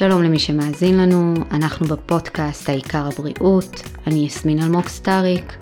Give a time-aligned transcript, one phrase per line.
[0.00, 5.56] שלום למי שמאזין לנו, אנחנו בפודקאסט העיקר הבריאות, אני יסמין אלמוג סטאריק,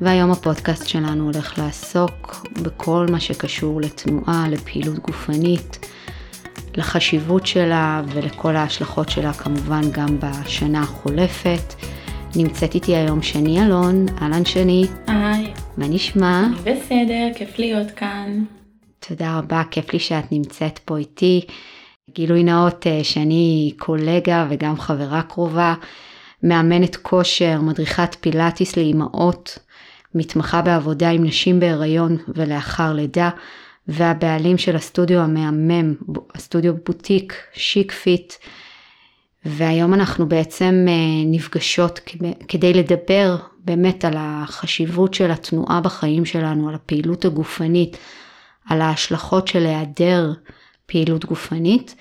[0.00, 5.78] והיום הפודקאסט שלנו הולך לעסוק בכל מה שקשור לתנועה, לפעילות גופנית,
[6.76, 11.74] לחשיבות שלה ולכל ההשלכות שלה כמובן גם בשנה החולפת.
[12.36, 14.84] נמצאת איתי היום שני אלון, אהלן שני.
[15.06, 15.52] היי.
[15.76, 16.46] מה נשמע?
[16.60, 18.44] בסדר, כיף להיות כאן.
[19.08, 21.46] תודה רבה, כיף לי שאת נמצאת פה איתי.
[22.10, 25.74] גילוי נאות אה, שאני קולגה וגם חברה קרובה,
[26.42, 29.58] מאמנת כושר, מדריכת פילאטיס לאימהות,
[30.14, 33.30] מתמחה בעבודה עם נשים בהיריון ולאחר לידה,
[33.88, 35.94] והבעלים של הסטודיו המהמם,
[36.34, 38.32] הסטודיו בוטיק Chic Fit.
[39.44, 40.94] והיום אנחנו בעצם אה,
[41.26, 42.00] נפגשות
[42.48, 47.96] כדי לדבר באמת על החשיבות של התנועה בחיים שלנו, על הפעילות הגופנית,
[48.68, 50.32] על ההשלכות של היעדר
[50.92, 51.94] פעילות גופנית,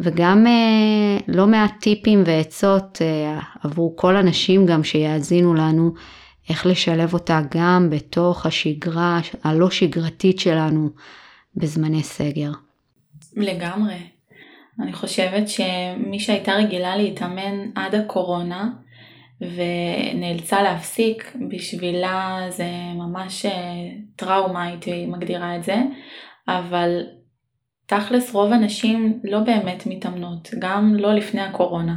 [0.00, 5.94] וגם אה, לא מעט טיפים ועצות אה, עבור כל הנשים גם שיאזינו לנו,
[6.50, 10.88] איך לשלב אותה גם בתוך השגרה הלא שגרתית שלנו
[11.56, 12.50] בזמני סגר.
[13.36, 13.98] לגמרי.
[14.82, 18.68] אני חושבת שמי שהייתה רגילה להתאמן עד הקורונה
[19.40, 23.52] ונאלצה להפסיק, בשבילה זה ממש אה,
[24.16, 25.76] טראומה הייתי מגדירה את זה,
[26.48, 27.00] אבל
[27.86, 31.94] תכלס רוב הנשים לא באמת מתאמנות, גם לא לפני הקורונה.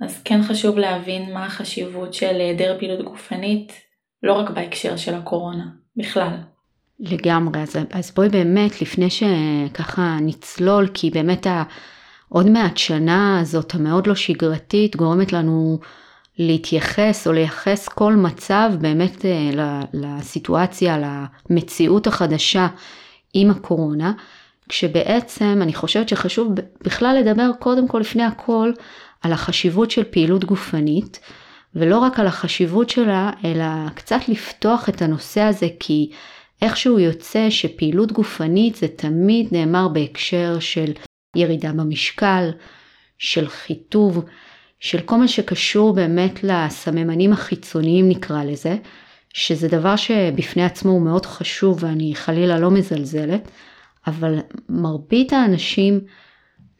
[0.00, 3.72] אז כן חשוב להבין מה החשיבות של היעדר פעילות גופנית,
[4.22, 6.36] לא רק בהקשר של הקורונה, בכלל.
[7.00, 11.62] לגמרי, אז, אז בואי באמת, לפני שככה נצלול, כי באמת ה,
[12.28, 15.78] עוד מעט שנה הזאת המאוד לא שגרתית גורמת לנו
[16.38, 20.98] להתייחס או לייחס כל מצב באמת אה, לסיטואציה,
[21.50, 22.66] למציאות החדשה
[23.34, 24.12] עם הקורונה.
[24.68, 26.52] כשבעצם אני חושבת שחשוב
[26.84, 28.72] בכלל לדבר קודם כל לפני הכל
[29.22, 31.20] על החשיבות של פעילות גופנית,
[31.74, 33.64] ולא רק על החשיבות שלה, אלא
[33.94, 36.10] קצת לפתוח את הנושא הזה, כי
[36.62, 40.92] איכשהו יוצא שפעילות גופנית זה תמיד נאמר בהקשר של
[41.36, 42.50] ירידה במשקל,
[43.18, 44.24] של חיטוב,
[44.80, 48.76] של כל מה שקשור באמת לסממנים החיצוניים נקרא לזה,
[49.34, 53.48] שזה דבר שבפני עצמו הוא מאוד חשוב ואני חלילה לא מזלזלת,
[54.06, 54.38] אבל
[54.68, 56.00] מרבית האנשים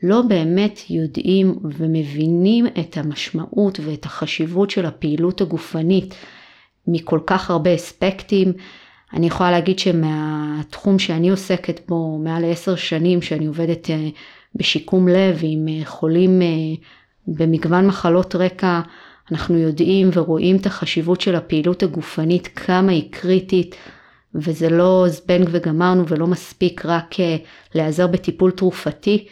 [0.03, 6.15] לא באמת יודעים ומבינים את המשמעות ואת החשיבות של הפעילות הגופנית
[6.87, 8.53] מכל כך הרבה אספקטים.
[9.13, 14.09] אני יכולה להגיד שמהתחום שאני עוסקת בו מעל עשר שנים שאני עובדת אה,
[14.55, 16.47] בשיקום לב עם אה, חולים אה,
[17.27, 18.81] במגוון מחלות רקע,
[19.33, 23.77] אנחנו יודעים ורואים את החשיבות של הפעילות הגופנית, כמה היא קריטית
[24.35, 27.37] וזה לא זבנג וגמרנו ולא מספיק רק אה,
[27.75, 29.27] להיעזר בטיפול תרופתי,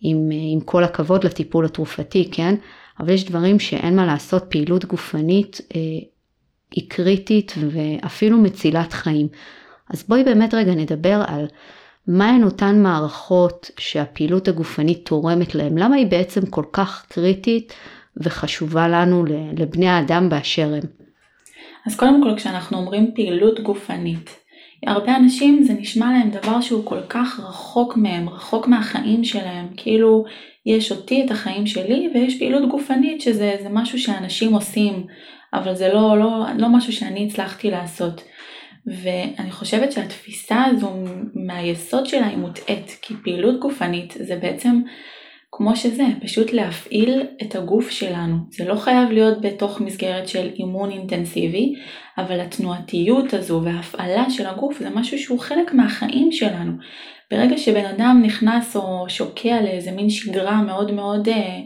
[0.00, 2.54] עם, אה, עם כל הכבוד לטיפול התרופתי, כן?
[3.00, 5.80] אבל יש דברים שאין מה לעשות, פעילות גופנית אה,
[6.70, 9.28] היא קריטית ואפילו מצילת חיים.
[9.90, 11.46] אז בואי באמת רגע נדבר על
[12.06, 17.72] מהן אותן מערכות שהפעילות הגופנית תורמת להן, למה היא בעצם כל כך קריטית
[18.16, 19.24] וחשובה לנו,
[19.58, 21.05] לבני האדם באשר הם.
[21.86, 24.40] אז קודם כל כשאנחנו אומרים פעילות גופנית,
[24.86, 30.24] הרבה אנשים זה נשמע להם דבר שהוא כל כך רחוק מהם, רחוק מהחיים שלהם, כאילו
[30.66, 35.06] יש אותי את החיים שלי ויש פעילות גופנית שזה משהו שאנשים עושים,
[35.52, 38.22] אבל זה לא, לא, לא משהו שאני הצלחתי לעשות.
[38.86, 40.92] ואני חושבת שהתפיסה הזו
[41.34, 44.80] מהיסוד שלה היא מוטעית, כי פעילות גופנית זה בעצם
[45.58, 48.36] כמו שזה, פשוט להפעיל את הגוף שלנו.
[48.50, 51.74] זה לא חייב להיות בתוך מסגרת של אימון אינטנסיבי,
[52.18, 56.72] אבל התנועתיות הזו וההפעלה של הגוף זה משהו שהוא חלק מהחיים שלנו.
[57.30, 61.58] ברגע שבן אדם נכנס או שוקע לאיזה מין שגרה מאוד מאוד אה,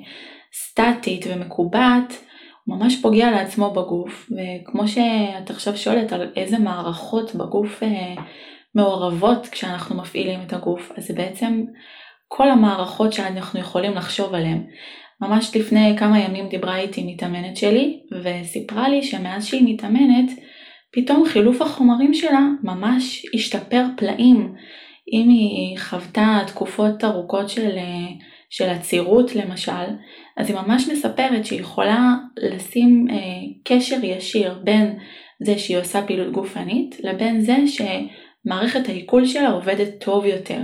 [0.54, 2.24] סטטית ומקובעת,
[2.64, 8.14] הוא ממש פוגע לעצמו בגוף, וכמו שאת עכשיו שואלת על איזה מערכות בגוף אה,
[8.74, 11.64] מעורבות כשאנחנו מפעילים את הגוף, אז זה בעצם
[12.32, 14.66] כל המערכות שאנחנו יכולים לחשוב עליהן.
[15.20, 20.30] ממש לפני כמה ימים דיברה איתי מתאמנת שלי, וסיפרה לי שמאז שהיא מתאמנת,
[20.92, 24.54] פתאום חילוף החומרים שלה ממש השתפר פלאים.
[25.12, 27.76] אם היא חוותה תקופות ארוכות של,
[28.50, 29.86] של עצירות למשל,
[30.36, 33.16] אז היא ממש מספרת שהיא יכולה לשים אה,
[33.64, 34.98] קשר ישיר בין
[35.42, 40.60] זה שהיא עושה פעילות גופנית, לבין זה שמערכת העיכול שלה עובדת טוב יותר.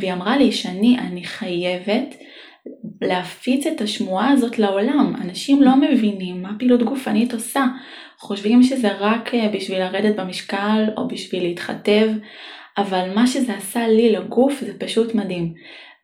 [0.00, 2.14] והיא אמרה לי שאני אני חייבת
[3.02, 5.14] להפיץ את השמועה הזאת לעולם.
[5.24, 7.64] אנשים לא מבינים מה פעילות גופנית עושה.
[8.18, 12.08] חושבים שזה רק אה, בשביל לרדת במשקל או בשביל להתחתב,
[12.78, 15.54] אבל מה שזה עשה לי לגוף זה פשוט מדהים.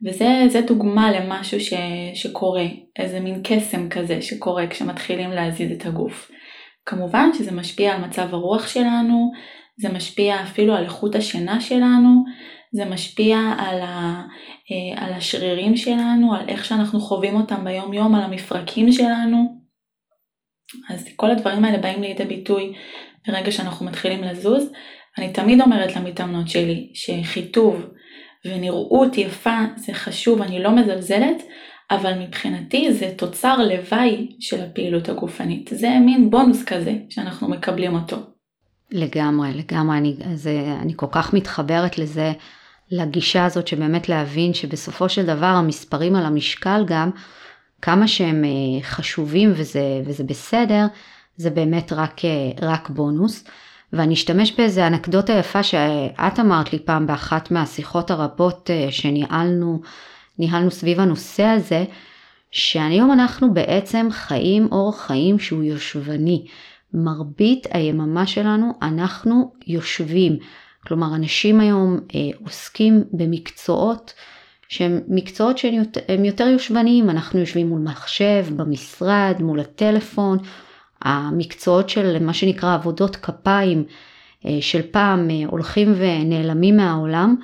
[0.06, 1.72] וזה דוגמה למשהו ש,
[2.14, 2.64] שקורה,
[2.98, 6.30] איזה מין קסם כזה שקורה כשמתחילים להזיז את הגוף.
[6.86, 9.30] כמובן שזה משפיע על מצב הרוח שלנו,
[9.76, 12.24] זה משפיע אפילו על איכות השינה שלנו,
[12.72, 14.22] זה משפיע על, ה,
[14.70, 19.62] אה, על השרירים שלנו, על איך שאנחנו חווים אותם ביום יום, על המפרקים שלנו.
[20.90, 22.72] אז כל הדברים האלה באים לידי ביטוי
[23.28, 24.72] ברגע שאנחנו מתחילים לזוז.
[25.18, 27.86] אני תמיד אומרת למתאמנות שלי שחיטוב
[28.44, 31.42] ונראות יפה זה חשוב, אני לא מזלזלת,
[31.90, 35.70] אבל מבחינתי זה תוצר לוואי של הפעילות הגופנית.
[35.72, 38.16] זה מין בונוס כזה שאנחנו מקבלים אותו.
[38.90, 40.46] לגמרי, לגמרי, אני, אז,
[40.82, 42.32] אני כל כך מתחברת לזה,
[42.92, 47.10] לגישה הזאת שבאמת להבין שבסופו של דבר המספרים על המשקל גם,
[47.82, 50.86] כמה שהם אה, חשובים וזה, וזה בסדר,
[51.36, 53.44] זה באמת רק, אה, רק בונוס.
[53.92, 59.80] ואני אשתמש באיזה אנקדוטה יפה שאת אמרת לי פעם באחת מהשיחות הרבות אה, שניהלנו
[60.38, 61.84] ניהלנו סביב הנושא הזה,
[62.50, 66.46] שהיום אנחנו בעצם חיים אורח חיים שהוא יושבני.
[66.94, 70.38] מרבית היממה שלנו אנחנו יושבים.
[70.92, 74.14] כלומר, אנשים היום אה, עוסקים במקצועות
[74.68, 80.38] שהם מקצועות שהם יותר, יותר יושבניים, אנחנו יושבים מול מחשב, במשרד, מול הטלפון,
[81.02, 83.84] המקצועות של מה שנקרא עבודות כפיים
[84.46, 87.36] אה, של פעם אה, הולכים ונעלמים מהעולם,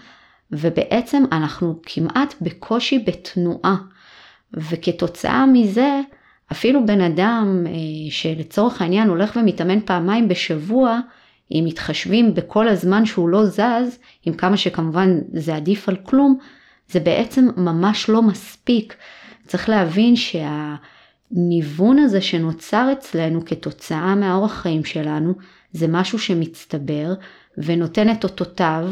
[0.53, 3.77] ובעצם אנחנו כמעט בקושי בתנועה,
[4.53, 6.01] וכתוצאה מזה
[6.53, 7.73] אפילו בן אדם אה,
[8.11, 11.01] שלצורך העניין הולך ומתאמן פעמיים בשבוע,
[11.53, 16.39] אם מתחשבים בכל הזמן שהוא לא זז, עם כמה שכמובן זה עדיף על כלום,
[16.91, 18.97] זה בעצם ממש לא מספיק.
[19.47, 25.35] צריך להבין שהניוון הזה שנוצר אצלנו כתוצאה מהאורח חיים שלנו,
[25.73, 27.15] זה משהו שמצטבר
[27.59, 28.91] ונותן את אותותיו,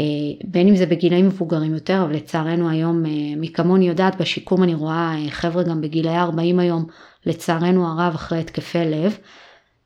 [0.00, 0.04] אה,
[0.44, 4.74] בין אם זה בגילאים מבוגרים יותר, אבל לצערנו היום, אה, מי כמוני יודעת, בשיקום אני
[4.74, 6.86] רואה אה, חבר'ה גם בגילאי 40 היום,
[7.26, 9.18] לצערנו הרב, אחרי התקפי לב,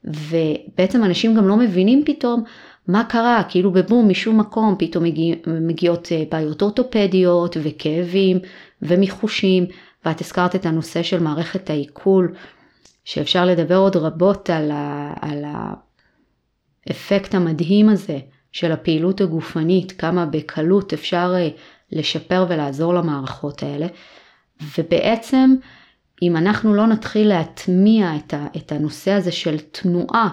[0.07, 2.45] ובעצם אנשים גם לא מבינים פתאום
[2.89, 8.39] מה קרה, כאילו בבום, משום מקום, פתאום מגיע, מגיעות בעיות אורתופדיות וכאבים
[8.83, 9.67] ומיחושים,
[10.05, 12.35] ואת הזכרת את הנושא של מערכת העיכול,
[13.05, 15.45] שאפשר לדבר עוד רבות על, ה, על
[16.87, 18.19] האפקט המדהים הזה
[18.53, 21.49] של הפעילות הגופנית, כמה בקלות אפשר אה,
[21.93, 23.87] לשפר ולעזור למערכות האלה.
[24.79, 25.55] ובעצם
[26.23, 28.13] אם אנחנו לא נתחיל להטמיע
[28.57, 30.29] את הנושא הזה של תנועה,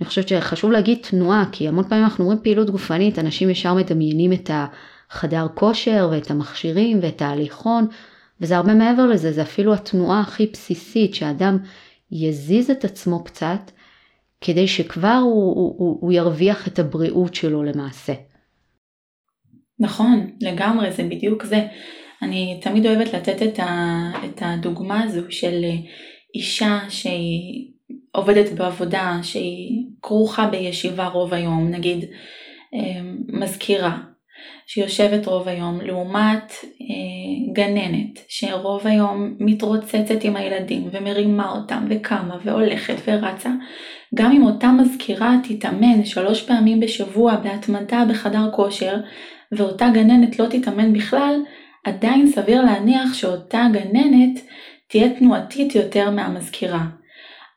[0.00, 4.32] אני חושבת שחשוב להגיד תנועה, כי המון פעמים אנחנו אומרים פעילות גופנית, אנשים ישר מדמיינים
[4.32, 7.86] את החדר כושר ואת המכשירים ואת ההליכון,
[8.40, 11.58] וזה הרבה מעבר לזה, זה אפילו התנועה הכי בסיסית, שאדם
[12.12, 13.70] יזיז את עצמו קצת,
[14.40, 18.12] כדי שכבר הוא, הוא, הוא ירוויח את הבריאות שלו למעשה.
[19.78, 21.66] נכון, לגמרי, זה בדיוק זה.
[22.22, 25.64] אני תמיד אוהבת לתת את, ה, את הדוגמה הזו של
[26.34, 27.70] אישה שהיא
[28.12, 32.04] עובדת בעבודה שהיא כרוכה בישיבה רוב היום, נגיד
[32.74, 33.98] אמ, מזכירה
[34.66, 36.52] שיושבת רוב היום, לעומת
[36.82, 43.50] אה, גננת שרוב היום מתרוצצת עם הילדים ומרימה אותם וקמה והולכת ורצה,
[44.14, 48.96] גם אם אותה מזכירה תתאמן שלוש פעמים בשבוע בהתמדה בחדר כושר,
[49.52, 51.40] ואותה גננת לא תתאמן בכלל,
[51.84, 54.40] עדיין סביר להניח שאותה גננת
[54.88, 56.84] תהיה תנועתית יותר מהמזכירה.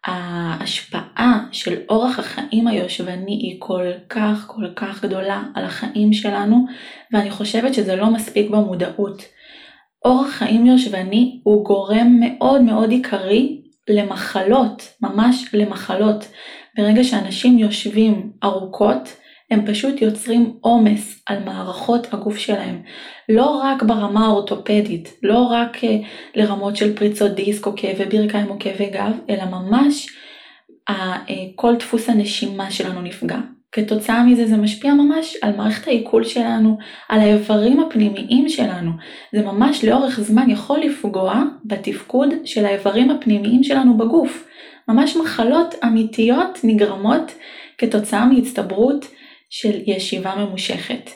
[0.06, 6.66] ההשפעה של אורח החיים היושבני היא כל כך כל כך גדולה על החיים שלנו,
[7.14, 9.24] ואני חושבת שזה לא מספיק במודעות.
[10.06, 16.28] אורח חיים יושבני הוא גורם מאוד מאוד עיקרי למחלות, ממש למחלות.
[16.78, 19.18] ברגע שאנשים יושבים ארוכות,
[19.52, 22.82] הם פשוט יוצרים עומס על מערכות הגוף שלהם.
[23.30, 25.88] לא רק ברמה האורתופדית, לא רק uh,
[26.36, 30.08] לרמות של פריצות דיסק או כאבי ברכיים או כאבי גב, אלא ממש
[30.90, 30.94] uh,
[31.56, 33.38] כל דפוס הנשימה שלנו נפגע.
[33.72, 36.78] כתוצאה מזה זה משפיע ממש על מערכת העיכול שלנו,
[37.10, 38.92] על האיברים הפנימיים שלנו.
[39.34, 44.48] זה ממש לאורך זמן יכול לפגוע בתפקוד של האיברים הפנימיים שלנו בגוף.
[44.88, 47.32] ממש מחלות אמיתיות נגרמות
[47.78, 49.06] כתוצאה מהצטברות
[49.50, 51.10] של ישיבה ממושכת.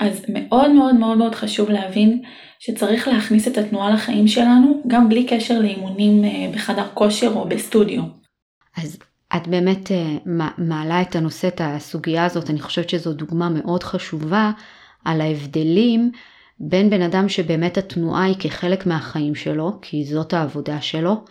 [0.00, 2.22] אז מאוד מאוד מאוד מאוד חשוב להבין
[2.58, 8.02] שצריך להכניס את התנועה לחיים שלנו גם בלי קשר לאימונים אה, בחדר כושר או בסטודיו.
[8.76, 8.98] אז
[9.36, 10.16] את באמת אה,
[10.58, 14.50] מעלה את הנושא, את הסוגיה הזאת, אני חושבת שזו דוגמה מאוד חשובה
[15.04, 16.12] על ההבדלים
[16.60, 21.24] בין בן אדם שבאמת התנועה היא כחלק מהחיים שלו, כי זאת העבודה שלו.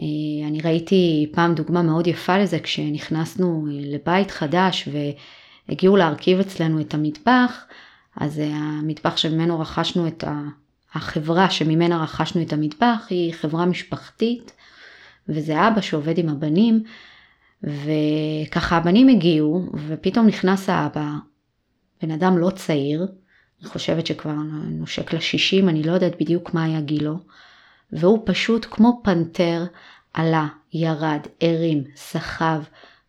[0.00, 4.88] אה, אני ראיתי פעם דוגמה מאוד יפה לזה כשנכנסנו לבית חדש
[5.68, 7.64] והגיעו להרכיב אצלנו את המטבח,
[8.16, 10.42] אז המטבח שממנו רכשנו את ה...
[10.94, 14.52] החברה שממנה רכשנו את המטבח היא חברה משפחתית,
[15.28, 16.82] וזה אבא שעובד עם הבנים,
[17.62, 21.10] וככה הבנים הגיעו, ופתאום נכנס האבא,
[22.02, 23.06] בן אדם לא צעיר,
[23.60, 24.34] אני חושבת שכבר
[24.70, 27.18] נושק לשישים, אני לא יודעת בדיוק מה היה גילו,
[27.92, 29.64] והוא פשוט כמו פנתר
[30.14, 32.62] עלה, ירד, הרים, סחב,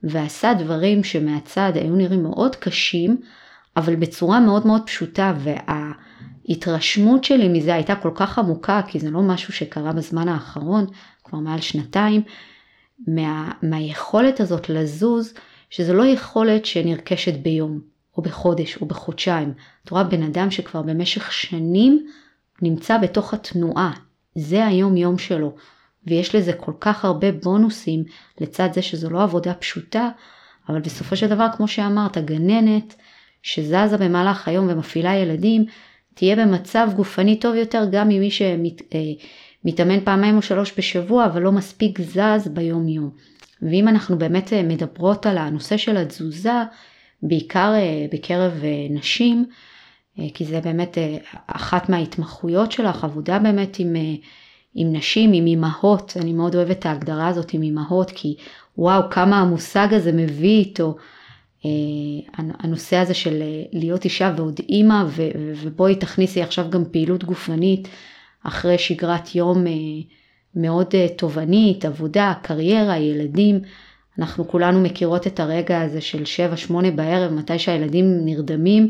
[0.04, 3.18] ועשה דברים שמהצד היו נראים מאוד קשים,
[3.78, 5.34] אבל בצורה מאוד מאוד פשוטה,
[6.48, 10.86] וההתרשמות שלי מזה הייתה כל כך עמוקה, כי זה לא משהו שקרה בזמן האחרון,
[11.24, 12.22] כבר מעל שנתיים,
[13.08, 15.34] מה, מהיכולת הזאת לזוז,
[15.70, 17.80] שזו לא יכולת שנרכשת ביום,
[18.18, 19.54] או בחודש, או בחודשיים.
[19.84, 22.08] את רואה בן אדם שכבר במשך שנים
[22.62, 23.94] נמצא בתוך התנועה,
[24.40, 25.56] זה היום יום שלו,
[26.08, 28.04] ויש לזה כל כך הרבה בונוסים
[28.42, 30.10] לצד זה שזו לא עבודה פשוטה,
[30.70, 32.96] אבל בסופו של דבר, כמו שאמרת, גננת
[33.44, 35.66] שזזה במהלך היום ומפעילה ילדים,
[36.14, 41.52] תהיה במצב גופני טוב יותר גם ממי שמתאמן אה, פעמיים או שלוש בשבוע, אבל לא
[41.52, 43.10] מספיק זז ביום יום.
[43.62, 46.64] ואם אנחנו באמת אה, מדברות על הנושא של התזוזה,
[47.24, 48.52] בעיקר אה, בקרב
[48.90, 49.46] נשים,
[50.34, 50.98] כי זה באמת
[51.48, 53.96] אחת מההתמחויות שלך, עבודה באמת עם,
[54.76, 58.36] עם נשים, עם אימהות, אני מאוד אוהבת את ההגדרה הזאת עם אימהות, כי
[58.78, 60.96] וואו, כמה המושג הזה מביא איתו
[61.66, 61.72] אה,
[62.60, 65.04] הנושא הזה של אה, להיות אישה ועוד אימא,
[65.62, 67.88] ובואי תכניסי עכשיו גם פעילות גופנית
[68.44, 69.72] אחרי שגרת יום אה,
[70.56, 73.60] מאוד תובענית, עבודה, קריירה, ילדים.
[74.20, 76.24] אנחנו כולנו מכירות את הרגע הזה של
[76.70, 78.90] 7-8 בערב, מתי שהילדים נרדמים,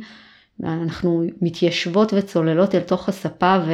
[0.63, 3.71] אנחנו מתיישבות וצוללות אל תוך הספה ו,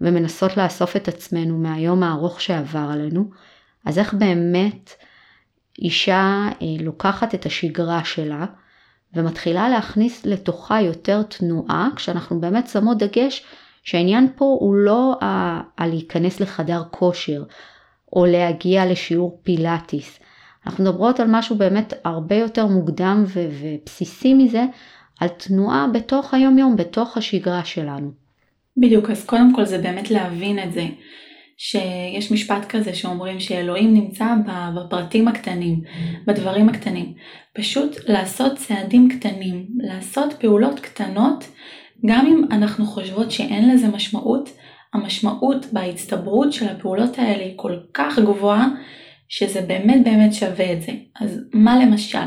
[0.00, 3.30] ומנסות לאסוף את עצמנו מהיום הארוך שעבר עלינו.
[3.84, 4.90] אז איך באמת
[5.78, 8.46] אישה אה, לוקחת את השגרה שלה
[9.14, 13.44] ומתחילה להכניס לתוכה יותר תנועה, כשאנחנו באמת שמות דגש
[13.82, 15.16] שהעניין פה הוא לא
[15.76, 17.42] על להיכנס לחדר כושר
[18.12, 20.18] או להגיע לשיעור פילאטיס.
[20.66, 24.64] אנחנו מדברות על משהו באמת הרבה יותר מוקדם ו- ובסיסי מזה,
[25.20, 28.10] על תנועה בתוך היום יום, בתוך השגרה שלנו.
[28.76, 30.86] בדיוק, אז קודם כל זה באמת להבין את זה.
[31.56, 34.26] שיש משפט כזה שאומרים שאלוהים נמצא
[34.76, 35.80] בפרטים הקטנים,
[36.26, 37.14] בדברים הקטנים.
[37.52, 41.44] פשוט לעשות צעדים קטנים, לעשות פעולות קטנות,
[42.06, 44.50] גם אם אנחנו חושבות שאין לזה משמעות,
[44.94, 48.68] המשמעות בהצטברות של הפעולות האלה היא כל כך גבוהה,
[49.28, 50.92] שזה באמת באמת שווה את זה.
[51.20, 52.18] אז מה למשל?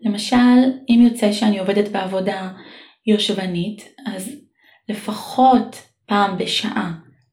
[0.00, 2.50] למשל, אם יוצא שאני עובדת בעבודה
[3.06, 4.36] יושבנית, אז
[4.88, 6.92] לפחות פעם בשעה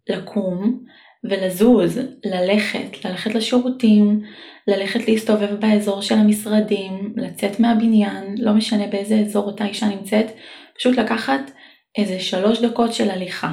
[0.09, 0.83] לקום,
[1.23, 4.21] ולזוז, ללכת, ללכת לשירותים,
[4.67, 10.25] ללכת להסתובב באזור של המשרדים, לצאת מהבניין, לא משנה באיזה אזור אותה אישה נמצאת,
[10.77, 11.51] פשוט לקחת
[11.97, 13.51] איזה שלוש דקות של הליכה.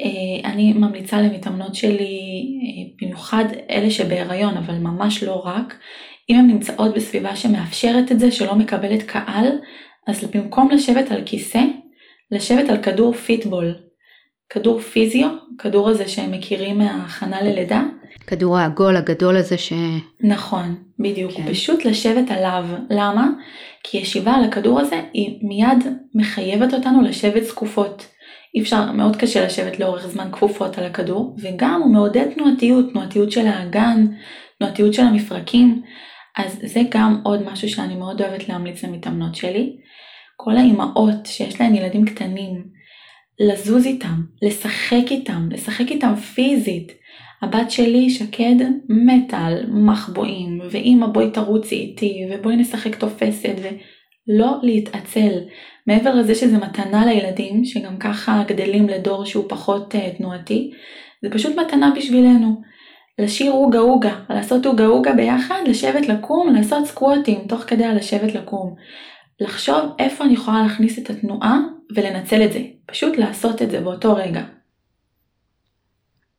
[0.00, 2.20] אה, אני ממליצה למתאמנות שלי,
[2.62, 5.74] אה, במיוחד אלה שבהיריון, אבל ממש לא רק,
[6.30, 9.46] אם הן נמצאות בסביבה שמאפשרת את זה, שלא מקבלת קהל,
[10.06, 11.62] אז במקום לשבת על כיסא,
[12.30, 13.74] לשבת על כדור פיטבול,
[14.50, 15.28] כדור פיזיו,
[15.58, 17.82] כדור הזה שהם מכירים מההכנה ללידה.
[18.26, 19.72] כדור העגול הגדול הזה ש...
[20.20, 21.32] נכון, בדיוק.
[21.32, 21.50] כן.
[21.50, 22.64] פשוט לשבת עליו.
[22.90, 23.28] למה?
[23.82, 28.06] כי ישיבה על הכדור הזה היא מיד מחייבת אותנו לשבת זקופות.
[28.54, 33.32] אי אפשר, מאוד קשה לשבת לאורך זמן כפופות על הכדור, וגם הוא מעודד תנועתיות, תנועתיות
[33.32, 34.06] של האגן,
[34.58, 35.82] תנועתיות של המפרקים,
[36.38, 39.76] אז זה גם עוד משהו שאני מאוד אוהבת להמליץ למתאמנות שלי.
[40.36, 42.64] כל האימהות שיש להן ילדים קטנים,
[43.40, 46.92] לזוז איתם, לשחק איתם, לשחק איתם פיזית.
[47.42, 48.54] הבת שלי שקד
[48.88, 55.32] מתה על מחבואים, ואמא בואי תרוצי איתי, ובואי נשחק תופסת, ולא להתעצל.
[55.86, 60.70] מעבר לזה שזה מתנה לילדים, שגם ככה גדלים לדור שהוא פחות uh, תנועתי,
[61.22, 62.62] זה פשוט מתנה בשבילנו.
[63.18, 68.74] לשיר אוגה אוגה, לעשות אוגה אוגה ביחד, לשבת לקום, לעשות סקווטים, תוך כדי הלשבת לקום.
[69.40, 71.58] לחשוב איפה אני יכולה להכניס את התנועה
[71.96, 72.60] ולנצל את זה.
[72.86, 74.42] פשוט לעשות את זה באותו רגע.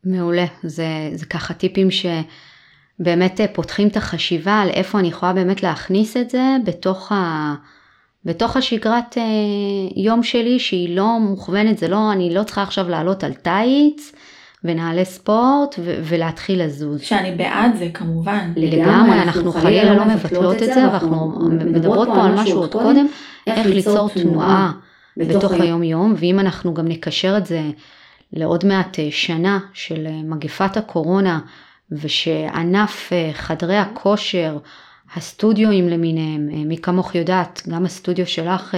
[0.03, 6.17] מעולה, זה, זה ככה טיפים שבאמת פותחים את החשיבה על איפה אני יכולה באמת להכניס
[6.17, 7.55] את זה בתוך, ה,
[8.25, 9.23] בתוך השגרת אה,
[9.95, 14.11] יום שלי שהיא לא מוכוונת, זה לא, אני לא צריכה עכשיו לעלות על טייץ
[14.63, 17.01] ונעלי ספורט ו- ולהתחיל לזוז.
[17.01, 18.53] שאני בעד זה כמובן.
[18.55, 23.07] לגמרי, אנחנו חלילה לא מבטלות את זה, ואנחנו מדברות פה על משהו עוד קודם,
[23.47, 24.71] איך ליצור תנועה
[25.17, 27.61] בתוך היום יום, ואם אנחנו גם נקשר את זה
[28.33, 31.39] לעוד מעט אה, שנה של אה, מגפת הקורונה,
[31.91, 34.57] ושענף אה, חדרי הכושר,
[35.15, 38.75] הסטודיואים למיניהם, מי כמוך יודעת, גם הסטודיו שלך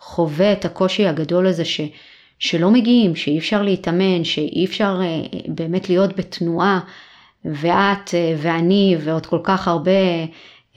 [0.00, 1.80] חווה את הקושי הגדול הזה ש,
[2.38, 6.80] שלא מגיעים, שאי אפשר להתאמן, שאי אפשר אה, באמת להיות בתנועה,
[7.44, 9.90] ואת אה, ואני ועוד כל כך הרבה,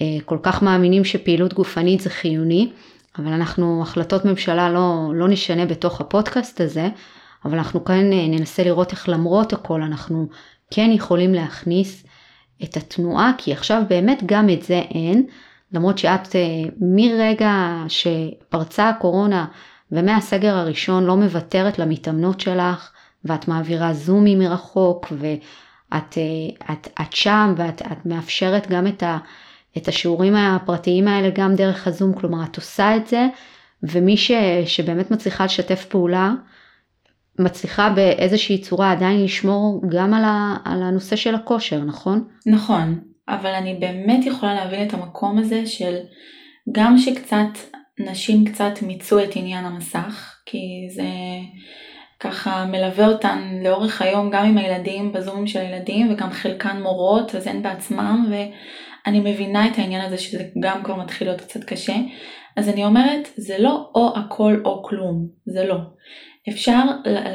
[0.02, 2.70] אה, כל כך מאמינים שפעילות גופנית זה חיוני,
[3.18, 6.90] אבל אנחנו החלטות ממשלה לא, לא נשנה בתוך הפודקאסט הזה,
[7.46, 10.28] אבל אנחנו כאן ננסה לראות איך למרות הכל אנחנו
[10.72, 12.06] כן יכולים להכניס
[12.64, 15.26] את התנועה, כי עכשיו באמת גם את זה אין,
[15.72, 16.36] למרות שאת
[16.82, 19.46] מרגע שפרצה הקורונה
[19.92, 22.92] ומהסגר הראשון לא מוותרת למתאמנות שלך,
[23.26, 26.18] ואת מעבירה זומים מרחוק, ואת
[26.72, 29.18] את, את שם, ואת את מאפשרת גם את, ה,
[29.78, 33.28] את השיעורים הפרטיים האלה גם דרך הזום, כלומר את עושה את זה,
[33.84, 34.32] ומי ש,
[34.66, 36.34] שבאמת מצליחה לשתף פעולה,
[37.40, 42.28] מצליחה באיזושהי צורה עדיין לשמור גם על, ה, על הנושא של הכושר, נכון?
[42.46, 45.98] נכון, אבל אני באמת יכולה להבין את המקום הזה של
[46.72, 47.48] גם שקצת
[48.00, 51.08] נשים קצת מיצו את עניין המסך, כי זה
[52.20, 57.48] ככה מלווה אותן לאורך היום גם עם הילדים, בזומים של הילדים, וגם חלקן מורות, אז
[57.48, 61.96] הן בעצמם, ואני מבינה את העניין הזה שזה גם כבר מתחיל להיות קצת קשה.
[62.58, 65.78] אז אני אומרת, זה לא או הכל או כלום, זה לא.
[66.50, 66.82] אפשר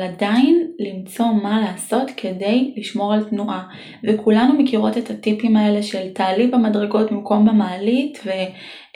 [0.02, 3.68] עדיין למצוא מה לעשות כדי לשמור על תנועה.
[4.04, 8.20] וכולנו מכירות את הטיפים האלה של תעלי במדרגות במקום במעלית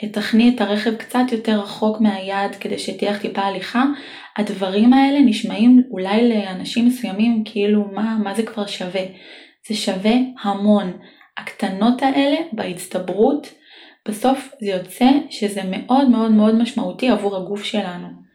[0.03, 3.85] ותכני את הרכב קצת יותר רחוק מהיד כדי שתהיה לך טיפה הליכה.
[4.37, 9.03] הדברים האלה נשמעים אולי לאנשים מסוימים כאילו מה, מה זה כבר שווה.
[9.67, 10.91] זה שווה המון.
[11.37, 13.47] הקטנות האלה בהצטברות,
[14.07, 18.30] בסוף זה יוצא שזה מאוד מאוד מאוד משמעותי עבור הגוף שלנו.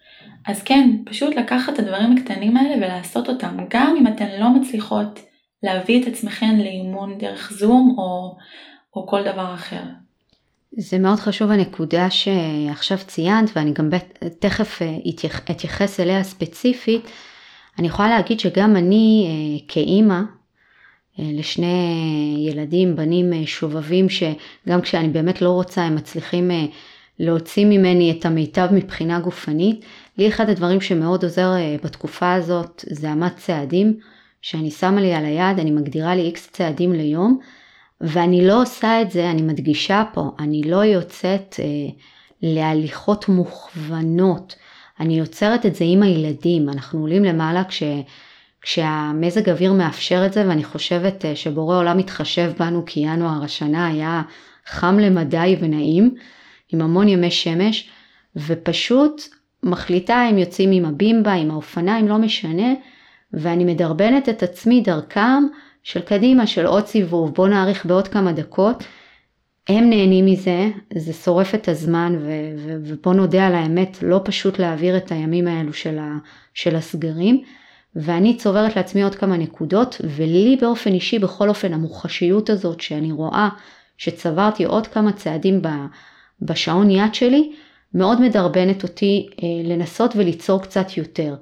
[0.46, 5.20] אז כן, פשוט לקחת את הדברים הקטנים האלה ולעשות אותם, גם אם אתן לא מצליחות
[5.62, 8.36] להביא את עצמכן לאימון דרך זום או,
[8.96, 9.82] או כל דבר אחר.
[10.78, 13.90] זה מאוד חשוב הנקודה שעכשיו ציינת ואני גם
[14.38, 14.96] תכף אה,
[15.50, 17.10] אתייחס אליה ספציפית.
[17.78, 20.20] אני יכולה להגיד שגם אני אה, כאימא
[21.18, 26.50] אה, לשני ילדים, בנים שובבים שגם כשאני באמת לא רוצה הם מצליחים
[27.18, 29.84] להוציא ממני את המיטב מבחינה גופנית.
[30.18, 33.98] לי אחד הדברים שמאוד עוזר אה, בתקופה הזאת זה אמת צעדים,
[34.42, 37.38] שאני שמה לי על היד, אני מגדירה לי איקס צעדים ליום,
[38.00, 41.64] ואני לא עושה את זה, אני מדגישה פה, אני לא יוצאת אה,
[42.42, 44.54] להליכות מוכוונות,
[45.00, 47.82] אני יוצרת את זה עם הילדים, אנחנו עולים למעלה כש...
[48.66, 53.86] כשהמזג אוויר מאפשר את זה ואני חושבת אה, שבורא עולם מתחשב בנו כי ינואר השנה
[53.86, 54.22] היה
[54.66, 56.14] חם למדי ונעים
[56.72, 57.90] עם המון ימי שמש
[58.36, 59.22] ופשוט
[59.66, 62.74] מחליטה אם יוצאים עם הבימבה, עם האופניים, לא משנה,
[63.32, 65.42] ואני מדרבנת את עצמי דרכם
[65.82, 68.84] של קדימה, של עוד סיבוב, בוא נאריך בעוד כמה דקות.
[69.68, 74.58] הם נהנים מזה, זה שורף את הזמן ו- ו- ובוא נודה על האמת, לא פשוט
[74.58, 76.18] להעביר את הימים האלו של, ה-
[76.54, 77.42] של הסגרים.
[77.96, 83.48] ואני צוברת לעצמי עוד כמה נקודות, ולי באופן אישי, בכל אופן, המוחשיות הזאת שאני רואה
[83.98, 85.62] שצברתי עוד כמה צעדים
[86.42, 87.52] בשעון יד שלי,
[87.96, 91.34] מאוד מדרבנת אותי אה, לנסות וליצור קצת יותר.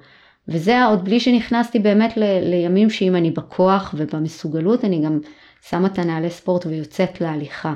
[0.47, 5.19] וזה עוד בלי שנכנסתי באמת ל, לימים שאם אני בכוח ובמסוגלות, אני גם
[5.69, 7.73] שמה את הנעלי ספורט ויוצאת להליכה.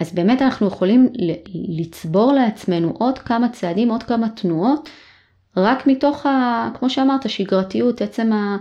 [0.00, 1.08] אז באמת אנחנו יכולים
[1.68, 4.88] לצבור לעצמנו עוד כמה צעדים, עוד כמה תנועות,
[5.56, 8.56] רק מתוך, ה, כמו שאמרת, שגרתיות, עצם, ה,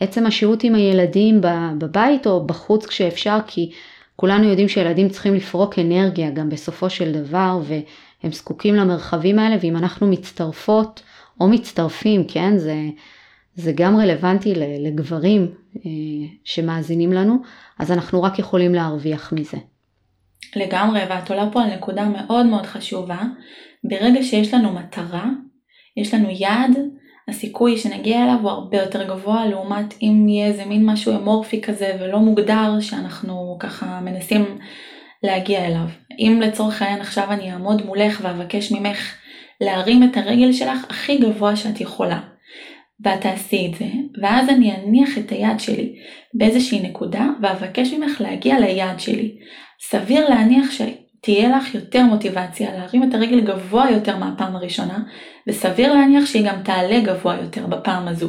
[0.00, 1.40] עצם השהות עם הילדים
[1.78, 3.70] בבית או בחוץ כשאפשר, כי
[4.16, 7.74] כולנו יודעים שילדים צריכים לפרוק אנרגיה גם בסופו של דבר, ו...
[8.22, 11.02] הם זקוקים למרחבים האלה, ואם אנחנו מצטרפות
[11.40, 12.74] או מצטרפים, כן, זה,
[13.54, 15.90] זה גם רלוונטי לגברים אה,
[16.44, 17.36] שמאזינים לנו,
[17.78, 19.58] אז אנחנו רק יכולים להרוויח מזה.
[20.56, 23.22] לגמרי, ואת עולה פה על נקודה מאוד מאוד חשובה.
[23.84, 25.26] ברגע שיש לנו מטרה,
[25.96, 26.78] יש לנו יעד,
[27.28, 31.96] הסיכוי שנגיע אליו הוא הרבה יותר גבוה לעומת אם יהיה איזה מין משהו אמורפי כזה
[32.00, 34.58] ולא מוגדר שאנחנו ככה מנסים
[35.22, 35.86] להגיע אליו.
[36.18, 39.14] אם לצורך העניין עכשיו אני אעמוד מולך ואבקש ממך
[39.60, 42.20] להרים את הרגל שלך הכי גבוה שאת יכולה,
[43.04, 43.86] ואת תעשי את זה,
[44.22, 45.96] ואז אני אניח את היד שלי
[46.34, 49.36] באיזושהי נקודה ואבקש ממך להגיע ליד שלי.
[49.80, 50.72] סביר להניח
[51.20, 54.98] שתהיה לך יותר מוטיבציה להרים את הרגל גבוה יותר מהפעם הראשונה,
[55.46, 58.28] וסביר להניח שהיא גם תעלה גבוה יותר בפעם הזו.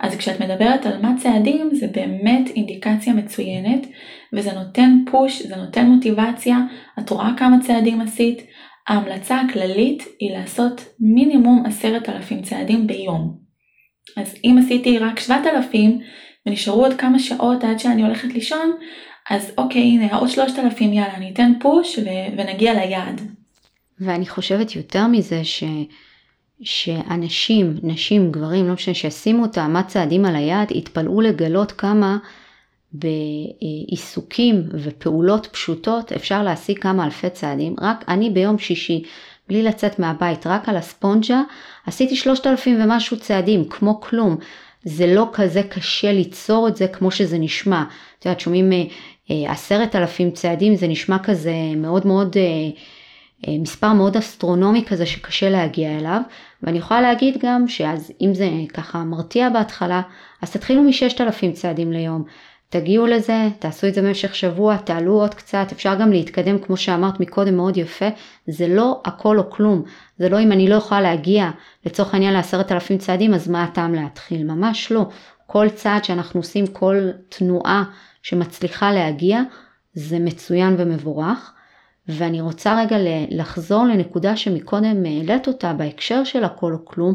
[0.00, 3.86] אז כשאת מדברת על מה צעדים זה באמת אינדיקציה מצוינת
[4.32, 6.58] וזה נותן פוש, זה נותן מוטיבציה,
[6.98, 8.42] את רואה כמה צעדים עשית.
[8.88, 13.38] ההמלצה הכללית היא לעשות מינימום עשרת אלפים צעדים ביום.
[14.16, 16.00] אז אם עשיתי רק שבעת אלפים
[16.46, 18.72] ונשארו עוד כמה שעות עד שאני הולכת לישון,
[19.30, 23.20] אז אוקיי, הנה עוד שלושת אלפים, יאללה, אני אתן פוש ו- ונגיע ליעד.
[24.00, 25.64] ואני חושבת יותר מזה ש...
[26.62, 32.18] שאנשים, נשים, גברים, לא משנה, שישימו את האמת צעדים על היד, יתפלאו לגלות כמה
[32.92, 37.74] בעיסוקים ופעולות פשוטות אפשר להשיג כמה אלפי צעדים.
[37.80, 39.02] רק אני ביום שישי,
[39.48, 41.42] בלי לצאת מהבית, רק על הספונג'ה,
[41.86, 44.36] עשיתי שלושת אלפים ומשהו צעדים, כמו כלום.
[44.84, 47.84] זה לא כזה קשה ליצור את זה כמו שזה נשמע.
[48.18, 48.82] את יודעת, שומעים אה,
[49.28, 55.98] עשרת אלפים צעדים, זה נשמע כזה מאוד מאוד, אה, מספר מאוד אסטרונומי כזה שקשה להגיע
[55.98, 56.20] אליו.
[56.62, 60.02] ואני יכולה להגיד גם שאז אם זה ככה מרתיע בהתחלה,
[60.42, 62.24] אז תתחילו מששת אלפים צעדים ליום.
[62.68, 67.20] תגיעו לזה, תעשו את זה במשך שבוע, תעלו עוד קצת, אפשר גם להתקדם כמו שאמרת
[67.20, 68.08] מקודם מאוד יפה,
[68.46, 69.82] זה לא הכל או כלום,
[70.18, 71.50] זה לא אם אני לא יכולה להגיע
[71.86, 75.06] לצורך העניין לעשרת אלפים צעדים אז מה הטעם להתחיל, ממש לא,
[75.46, 77.84] כל צעד שאנחנו עושים, כל תנועה
[78.24, 79.40] שמצליחה להגיע
[79.94, 81.52] זה מצוין ומבורך.
[82.08, 82.96] ואני רוצה רגע
[83.30, 87.14] לחזור לנקודה שמקודם העלית אותה בהקשר של הכל או כלום,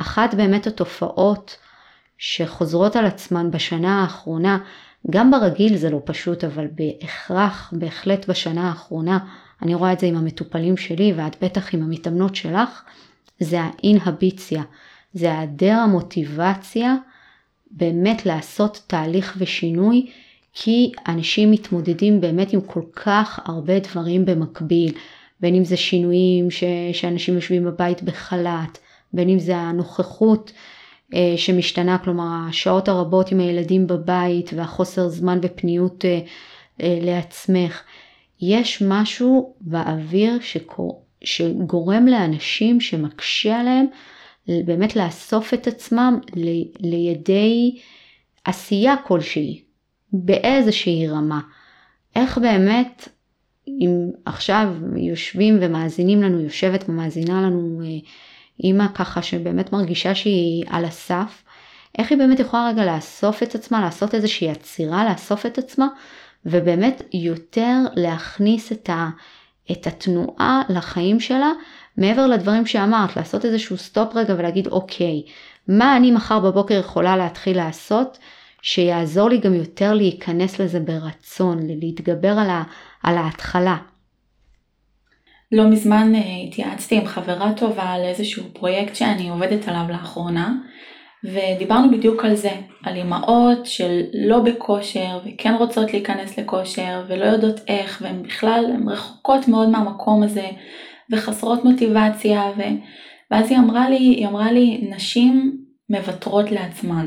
[0.00, 1.56] אחת באמת התופעות
[2.18, 4.58] שחוזרות על עצמן בשנה האחרונה,
[5.10, 9.18] גם ברגיל זה לא פשוט, אבל בהכרח, בהחלט בשנה האחרונה,
[9.62, 12.82] אני רואה את זה עם המטופלים שלי ואת בטח עם המתאמנות שלך,
[13.40, 14.62] זה האינהביציה,
[15.14, 16.94] זה היעדר המוטיבציה
[17.70, 20.10] באמת לעשות תהליך ושינוי,
[20.58, 24.92] כי אנשים מתמודדים באמת עם כל כך הרבה דברים במקביל,
[25.40, 28.78] בין אם זה שינויים ש, שאנשים יושבים בבית בחל"ת,
[29.12, 30.52] בין אם זה הנוכחות
[31.14, 36.20] אה, שמשתנה, כלומר השעות הרבות עם הילדים בבית והחוסר זמן ופניות אה,
[36.82, 37.82] אה, לעצמך.
[38.40, 41.02] יש משהו באוויר שקור...
[41.24, 43.86] שגורם לאנשים שמקשה עליהם
[44.48, 46.48] באמת לאסוף את עצמם ל...
[46.80, 47.78] לידי
[48.44, 49.65] עשייה כלשהי,
[50.12, 51.40] באיזושהי רמה.
[52.16, 53.08] איך באמת,
[53.68, 57.80] אם עכשיו יושבים ומאזינים לנו, יושבת ומאזינה לנו
[58.64, 61.42] אימא ככה שבאמת מרגישה שהיא על הסף,
[61.98, 65.86] איך היא באמת יכולה רגע לאסוף את עצמה, לעשות איזושהי עצירה, לאסוף את עצמה,
[66.46, 69.08] ובאמת יותר להכניס את, ה,
[69.72, 71.52] את התנועה לחיים שלה,
[71.96, 75.22] מעבר לדברים שאמרת, לעשות איזשהו סטופ רגע ולהגיד אוקיי,
[75.68, 78.18] מה אני מחר בבוקר יכולה להתחיל לעשות,
[78.62, 82.62] שיעזור לי גם יותר להיכנס לזה ברצון, להתגבר על, ה,
[83.02, 83.76] על ההתחלה.
[85.52, 90.54] לא מזמן אה, התייעצתי עם חברה טובה על איזשהו פרויקט שאני עובדת עליו לאחרונה,
[91.24, 92.50] ודיברנו בדיוק על זה,
[92.82, 98.88] על אימהות של לא בכושר וכן רוצות להיכנס לכושר ולא יודעות איך, והן בכלל, הן
[98.88, 100.50] רחוקות מאוד מהמקום הזה
[101.12, 102.62] וחסרות מוטיבציה, ו...
[103.30, 105.56] ואז היא אמרה לי, היא אמרה לי, נשים
[105.90, 107.06] מוותרות לעצמן.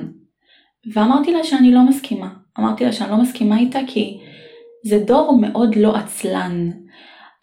[0.94, 2.30] ואמרתי לה שאני לא מסכימה.
[2.60, 4.20] אמרתי לה שאני לא מסכימה איתה כי
[4.86, 6.70] זה דור מאוד לא עצלן.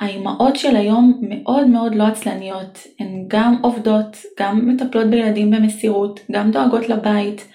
[0.00, 6.50] האימהות של היום מאוד מאוד לא עצלניות, הן גם עובדות, גם מטפלות בילדים במסירות, גם
[6.50, 7.48] דואגות לבית.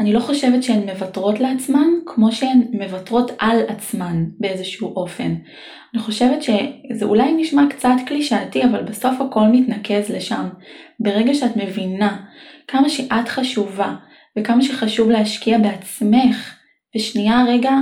[0.00, 5.34] אני לא חושבת שהן מוותרות לעצמן כמו שהן מוותרות על עצמן באיזשהו אופן.
[5.94, 10.48] אני חושבת שזה אולי נשמע קצת קלישאתי, אבל בסוף הכל מתנקז לשם.
[11.00, 12.16] ברגע שאת מבינה
[12.68, 13.94] כמה שאת חשובה
[14.38, 16.54] וכמה שחשוב להשקיע בעצמך,
[16.96, 17.72] ושנייה רגע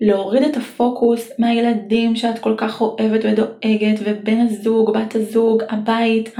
[0.00, 6.34] להוריד את הפוקוס מהילדים שאת כל כך אוהבת ודואגת, ובן הזוג, בת הזוג, הבית,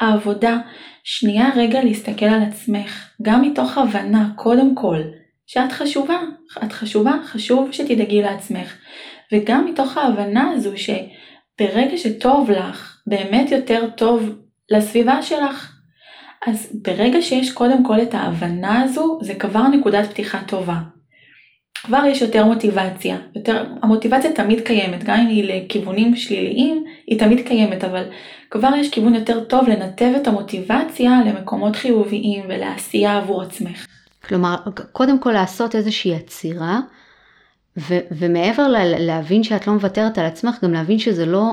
[0.00, 0.58] העבודה.
[1.04, 4.98] שנייה רגע להסתכל על עצמך, גם מתוך הבנה, קודם כל,
[5.46, 6.20] שאת חשובה,
[6.64, 8.76] את חשובה, חשוב שתדאגי לעצמך.
[9.32, 14.30] וגם מתוך ההבנה הזו שברגע שטוב לך, באמת יותר טוב
[14.70, 15.79] לסביבה שלך.
[16.46, 20.78] אז ברגע שיש קודם כל את ההבנה הזו, זה כבר נקודת פתיחה טובה.
[21.74, 27.46] כבר יש יותר מוטיבציה, יותר, המוטיבציה תמיד קיימת, גם אם היא לכיוונים שליליים, היא תמיד
[27.46, 28.04] קיימת, אבל
[28.50, 33.86] כבר יש כיוון יותר טוב לנתב את המוטיבציה למקומות חיוביים ולעשייה עבור עצמך.
[34.28, 34.56] כלומר,
[34.92, 36.80] קודם כל לעשות איזושהי עצירה,
[37.76, 41.50] ו- ומעבר ל- להבין שאת לא מוותרת על עצמך, גם להבין שזה לא,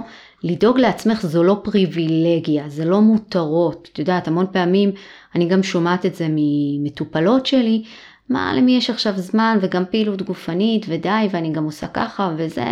[0.47, 3.89] לדאוג לעצמך זו לא פריבילגיה, זה לא מותרות.
[3.93, 4.91] את יודעת, המון פעמים
[5.35, 7.83] אני גם שומעת את זה ממטופלות שלי,
[8.29, 12.65] מה, למי יש עכשיו זמן וגם פעילות גופנית ודי ואני גם עושה ככה וזה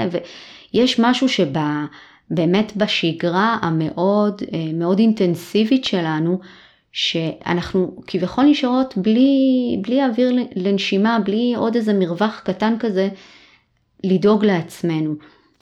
[0.74, 6.40] ויש משהו שבאמת בשגרה המאוד אה, מאוד אינטנסיבית שלנו
[6.92, 13.10] שאנחנו כביכול נשארות בלי, בלי אוויר לנשימה, בלי עוד איזה מרווח קטן כזה
[14.04, 15.16] לדאוג לעצמנו.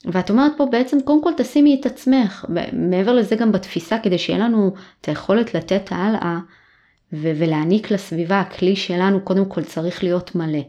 [0.05, 4.39] ואת אומרת פה בעצם קודם כל תשימי את עצמך, מעבר לזה גם בתפיסה כדי שיהיה
[4.39, 6.37] לנו את היכולת לתת הלאה
[7.13, 10.61] ו- ולהעניק לסביבה, הכלי שלנו קודם כל צריך להיות מלא.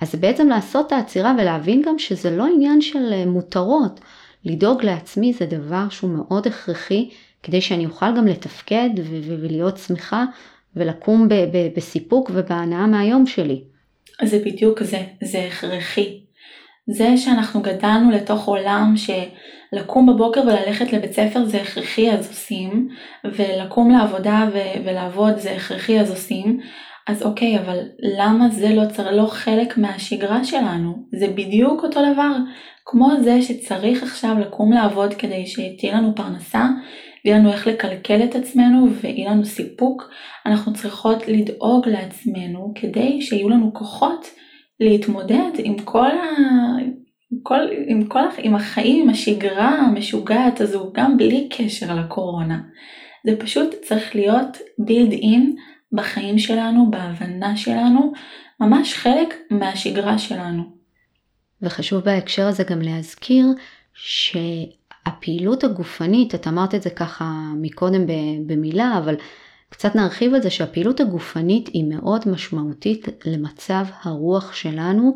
[0.00, 4.00] אז בעצם לעשות את העצירה ולהבין גם שזה לא עניין של אה, מותרות.
[4.44, 7.10] לדאוג לעצמי זה דבר שהוא מאוד הכרחי
[7.42, 10.24] כדי שאני אוכל גם לתפקד ו- ו- ולהיות שמחה
[10.76, 13.62] ולקום ב- ב- בסיפוק ובהנאה מהיום שלי.
[14.24, 16.20] זה בדיוק זה, זה הכרחי.
[16.90, 22.88] זה שאנחנו גדלנו לתוך עולם שלקום בבוקר וללכת לבית ספר זה הכרחי אז עושים,
[23.24, 26.60] ולקום לעבודה ו- ולעבוד זה הכרחי אז עושים,
[27.08, 27.78] אז אוקיי, אבל
[28.18, 29.10] למה זה לא, צר...
[29.10, 30.94] לא חלק מהשגרה שלנו?
[31.12, 32.36] זה בדיוק אותו דבר,
[32.84, 36.66] כמו זה שצריך עכשיו לקום לעבוד כדי שתהיה לנו פרנסה,
[37.24, 40.10] יהיה לנו איך לקלקל את עצמנו ויהיה לנו סיפוק,
[40.46, 44.37] אנחנו צריכות לדאוג לעצמנו כדי שיהיו לנו כוחות
[44.80, 46.24] להתמודד עם כל ה...
[47.42, 52.60] כל, עם, כל, עם החיים, עם השגרה המשוגעת הזו, גם בלי קשר לקורונה.
[53.26, 55.56] זה פשוט צריך להיות בילד אין
[55.92, 58.12] בחיים שלנו, בהבנה שלנו,
[58.60, 60.62] ממש חלק מהשגרה שלנו.
[61.62, 63.46] וחשוב בהקשר הזה גם להזכיר
[63.94, 68.06] שהפעילות הגופנית, את אמרת את זה ככה מקודם
[68.46, 69.14] במילה, אבל
[69.70, 75.14] קצת נרחיב על זה שהפעילות הגופנית היא מאוד משמעותית למצב הרוח שלנו,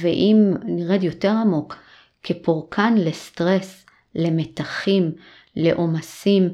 [0.00, 1.76] ואם נרד יותר עמוק,
[2.22, 5.12] כפורקן לסטרס, למתחים,
[5.56, 6.48] לעומסים,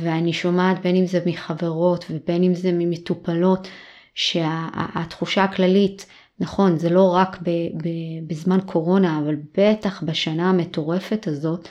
[0.00, 3.68] ואני שומעת בין אם זה מחברות ובין אם זה ממטופלות,
[4.14, 6.06] שהתחושה הכללית,
[6.40, 7.50] נכון, זה לא רק ב,
[7.82, 7.88] ב,
[8.26, 11.68] בזמן קורונה, אבל בטח בשנה המטורפת הזאת,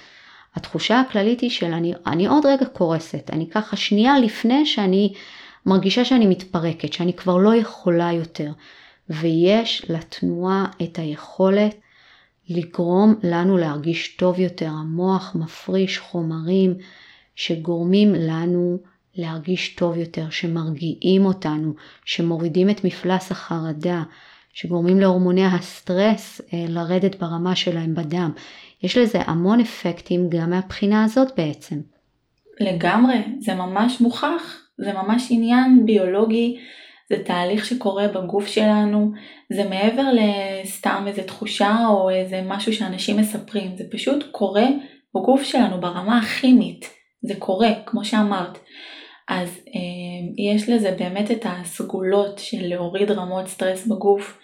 [0.56, 5.14] התחושה הכללית היא של אני, אני עוד רגע קורסת, אני ככה שנייה לפני שאני
[5.66, 8.52] מרגישה שאני מתפרקת, שאני כבר לא יכולה יותר.
[9.10, 11.76] ויש לתנועה את היכולת
[12.50, 14.70] לגרום לנו להרגיש טוב יותר.
[14.70, 16.76] המוח מפריש חומרים
[17.36, 18.78] שגורמים לנו
[19.16, 21.74] להרגיש טוב יותר, שמרגיעים אותנו,
[22.06, 24.04] שמורידים את מפלס החרדה,
[24.54, 28.32] שגורמים להורמוני הסטרס אה, לרדת ברמה שלהם בדם.
[28.84, 31.76] יש לזה המון אפקטים גם מהבחינה הזאת בעצם.
[32.60, 36.58] לגמרי, זה ממש מוכח, זה ממש עניין ביולוגי,
[37.10, 39.12] זה תהליך שקורה בגוף שלנו,
[39.54, 44.66] זה מעבר לסתם איזה תחושה או איזה משהו שאנשים מספרים, זה פשוט קורה
[45.16, 46.90] בגוף שלנו ברמה הכימית,
[47.22, 48.58] זה קורה, כמו שאמרת.
[49.30, 54.40] אז אה, יש לזה באמת את הסגולות של להוריד רמות סטרס בגוף,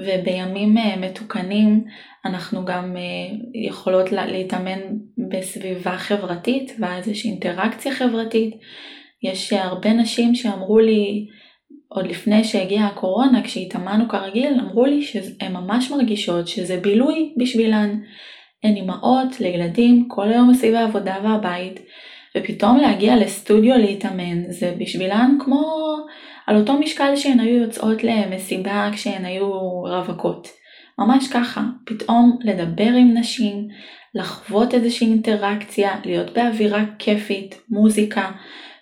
[0.00, 1.84] ובימים אה, מתוקנים
[2.24, 3.36] אנחנו גם אה,
[3.68, 4.80] יכולות להתאמן
[5.30, 8.54] בסביבה חברתית ואז יש אינטראקציה חברתית.
[9.22, 11.26] יש הרבה נשים שאמרו לי
[11.88, 18.00] עוד לפני שהגיעה הקורונה כשהתאמנו כרגיל אמרו לי שהן ממש מרגישות שזה בילוי בשבילן.
[18.64, 21.80] הן אימהות לילדים כל היום סביב העבודה והבית
[22.36, 25.96] ופתאום להגיע לסטודיו להתאמן זה בשבילן כמו
[26.50, 29.50] על אותו משקל שהן היו יוצאות למסיבה כשהן היו
[29.82, 30.48] רווקות.
[30.98, 33.68] ממש ככה, פתאום לדבר עם נשים,
[34.14, 38.30] לחוות איזושהי אינטראקציה, להיות באווירה כיפית, מוזיקה,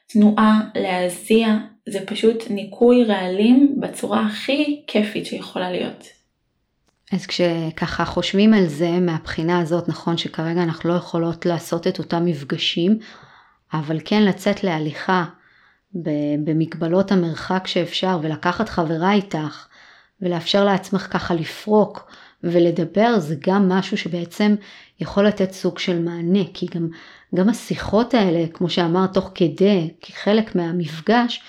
[0.08, 1.56] תנועה, להזיע,
[1.88, 6.04] זה פשוט ניקוי רעלים בצורה הכי כיפית שיכולה להיות.
[7.12, 12.24] אז כשככה חושבים על זה מהבחינה הזאת, נכון שכרגע אנחנו לא יכולות לעשות את אותם
[12.24, 12.98] מפגשים,
[13.72, 15.24] אבל כן לצאת להליכה
[16.44, 19.66] במגבלות המרחק שאפשר ולקחת חברה איתך
[20.22, 22.10] ולאפשר לעצמך ככה לפרוק
[22.44, 24.54] ולדבר זה גם משהו שבעצם
[25.00, 26.88] יכול לתת סוג של מענה כי גם,
[27.34, 31.42] גם השיחות האלה כמו שאמרת תוך כדי כחלק מהמפגש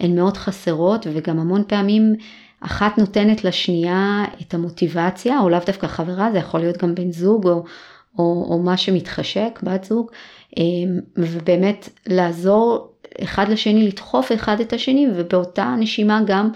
[0.00, 2.14] הן מאוד חסרות וגם המון פעמים
[2.60, 7.48] אחת נותנת לשנייה את המוטיבציה או לאו דווקא חברה זה יכול להיות גם בן זוג
[7.48, 7.64] או,
[8.18, 10.10] או, או מה שמתחשק בת זוג
[10.56, 16.50] אמ, ובאמת לעזור אחד לשני לדחוף אחד את השני ובאותה נשימה גם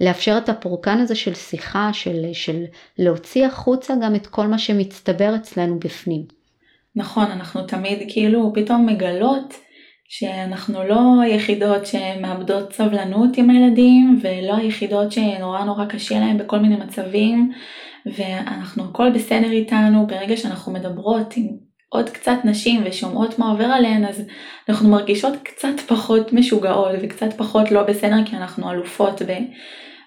[0.00, 2.64] לאפשר את הפורקן הזה של שיחה, של, של
[2.98, 6.22] להוציא החוצה גם את כל מה שמצטבר אצלנו בפנים.
[6.96, 9.54] נכון, אנחנו תמיד כאילו פתאום מגלות
[10.08, 16.76] שאנחנו לא היחידות שמאבדות סבלנות עם הילדים ולא היחידות שנורא נורא קשה להם בכל מיני
[16.76, 17.52] מצבים
[18.06, 24.04] ואנחנו הכל בסדר איתנו ברגע שאנחנו מדברות עם עוד קצת נשים ושומעות מה עובר עליהן
[24.04, 24.22] אז
[24.68, 29.32] אנחנו מרגישות קצת פחות משוגעות וקצת פחות לא בסדר כי אנחנו אלופות ב,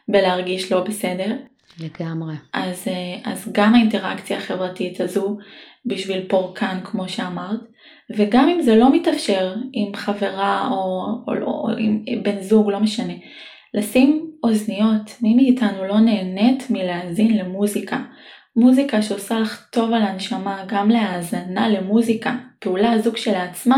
[0.07, 1.35] בלהרגיש לא בסדר.
[1.79, 2.33] לגמרי.
[2.53, 5.37] אז, אה, אז גם האינטראקציה החברתית הזו
[5.85, 7.59] בשביל פורקן כמו שאמרת
[8.17, 12.79] וגם אם זה לא מתאפשר עם חברה או, או, או, או עם בן זוג לא
[12.79, 13.13] משנה
[13.73, 17.99] לשים אוזניות מי מאיתנו לא נהנית מלהאזין למוזיקה
[18.55, 23.77] מוזיקה שעושה לך טוב על הנשמה, גם להאזנה למוזיקה, פעולה הזו כשלעצמה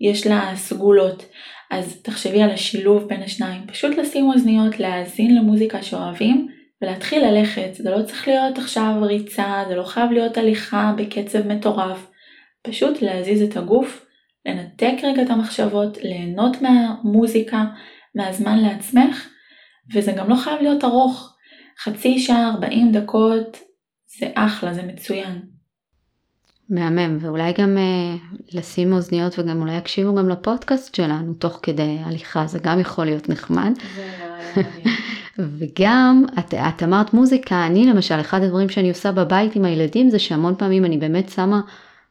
[0.00, 1.24] יש לה סגולות.
[1.70, 6.48] אז תחשבי על השילוב בין השניים, פשוט לשים אוזניות, להאזין למוזיקה שאוהבים
[6.82, 12.10] ולהתחיל ללכת, זה לא צריך להיות עכשיו ריצה, זה לא חייב להיות הליכה בקצב מטורף,
[12.62, 14.06] פשוט להזיז את הגוף,
[14.46, 17.64] לנתק רגע את המחשבות, ליהנות מהמוזיקה,
[18.14, 19.28] מהזמן לעצמך,
[19.94, 21.36] וזה גם לא חייב להיות ארוך.
[21.82, 23.69] חצי שעה, 40 דקות,
[24.18, 25.40] זה אחלה, זה מצוין.
[26.70, 32.46] מהמם, ואולי גם uh, לשים אוזניות וגם אולי יקשיבו גם לפודקאסט שלנו תוך כדי הליכה,
[32.46, 33.72] זה גם יכול להיות נחמד.
[35.58, 40.18] וגם, את, את אמרת מוזיקה, אני למשל, אחד הדברים שאני עושה בבית עם הילדים זה
[40.18, 41.60] שהמון פעמים אני באמת שמה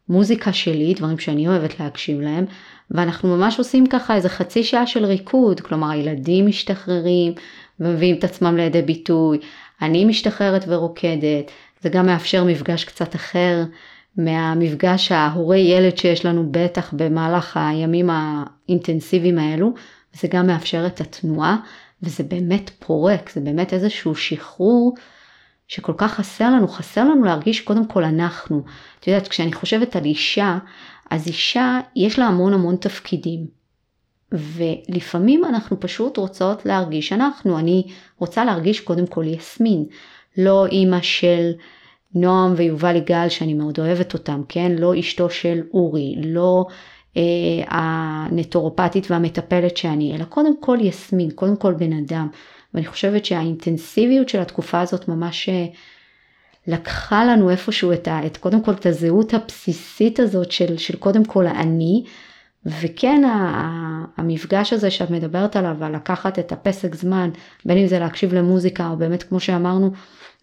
[0.09, 2.45] מוזיקה שלי, דברים שאני אוהבת להקשיב להם,
[2.91, 7.33] ואנחנו ממש עושים ככה איזה חצי שעה של ריקוד, כלומר הילדים משתחררים
[7.79, 9.39] ומביאים את עצמם לידי ביטוי,
[9.81, 11.51] אני משתחררת ורוקדת,
[11.81, 13.63] זה גם מאפשר מפגש קצת אחר
[14.17, 19.73] מהמפגש ההורי ילד שיש לנו בטח במהלך הימים האינטנסיביים האלו,
[20.15, 21.57] וזה גם מאפשר את התנועה,
[22.03, 24.95] וזה באמת פורק, זה באמת איזשהו שחרור
[25.67, 28.63] שכל כך חסר לנו, חסר לנו להרגיש קודם כל אנחנו.
[28.99, 30.57] את יודעת, כשאני חושבת על אישה,
[31.09, 33.59] אז אישה יש לה המון המון תפקידים.
[34.31, 37.83] ולפעמים אנחנו פשוט רוצות להרגיש אנחנו, אני
[38.17, 39.85] רוצה להרגיש קודם כל יסמין,
[40.39, 41.51] לא אימא של
[42.15, 44.71] נועם ויובל יגאל שאני מאוד אוהבת אותם, כן?
[44.71, 46.65] לא אשתו של אורי, לא
[47.17, 47.21] אה,
[47.67, 52.27] הנטורופטית והמטפלת שאני, אלא קודם כל יסמין, קודם כל בן אדם.
[52.73, 55.65] ואני חושבת שהאינטנסיביות של התקופה הזאת ממש אה,
[56.67, 61.25] לקחה לנו איפשהו את, ה, את קודם כל את הזהות הבסיסית הזאת של, של קודם
[61.25, 62.03] כל האני,
[62.65, 63.21] וכן
[64.17, 67.29] המפגש הזה שאת מדברת עליו, על לקחת את הפסק זמן,
[67.65, 69.91] בין אם זה להקשיב למוזיקה או באמת כמו שאמרנו,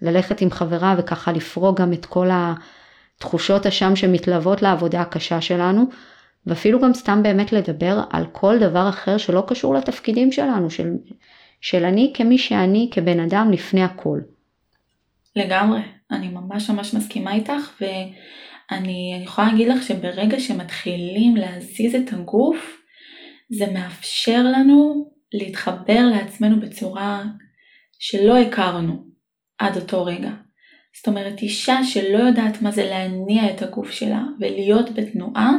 [0.02, 5.84] ללכת עם חברה וככה לפרוק גם את כל התחושות אשם שמתלוות לעבודה הקשה שלנו,
[6.46, 10.90] ואפילו גם סתם באמת לדבר על כל דבר אחר שלא קשור לתפקידים שלנו, של,
[11.60, 14.20] של אני כמי שאני כבן אדם לפני הכל.
[15.36, 15.80] לגמרי,
[16.10, 22.76] אני ממש ממש מסכימה איתך ואני יכולה להגיד לך שברגע שמתחילים להזיז את הגוף,
[23.50, 27.24] זה מאפשר לנו להתחבר לעצמנו בצורה
[27.98, 29.15] שלא הכרנו
[29.58, 30.30] עד אותו רגע.
[30.96, 35.52] זאת אומרת, אישה שלא יודעת מה זה להניע את הגוף שלה ולהיות בתנועה,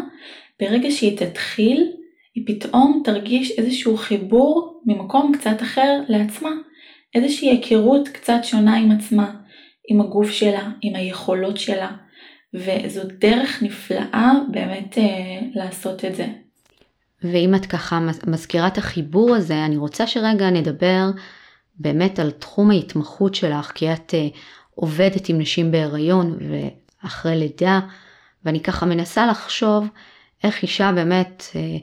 [0.60, 1.92] ברגע שהיא תתחיל,
[2.36, 6.52] היא פתאום תרגיש איזשהו חיבור ממקום קצת אחר לעצמה,
[7.16, 9.34] איזושהי היכרות קצת שונה עם עצמה,
[9.90, 11.92] עם הגוף שלה, עם היכולות שלה,
[12.54, 15.04] וזו דרך נפלאה באמת אה,
[15.56, 16.28] לעשות את זה.
[17.24, 21.06] ואם את ככה מזכירה את החיבור הזה, אני רוצה שרגע נדבר
[21.80, 24.28] באמת על תחום ההתמחות שלך, כי את אה,
[24.76, 26.38] עובדת עם נשים בהיריון
[27.04, 27.80] ואחרי לידה,
[28.46, 29.88] ואני ככה מנסה לחשוב
[30.44, 31.78] איך אישה באמת, אה,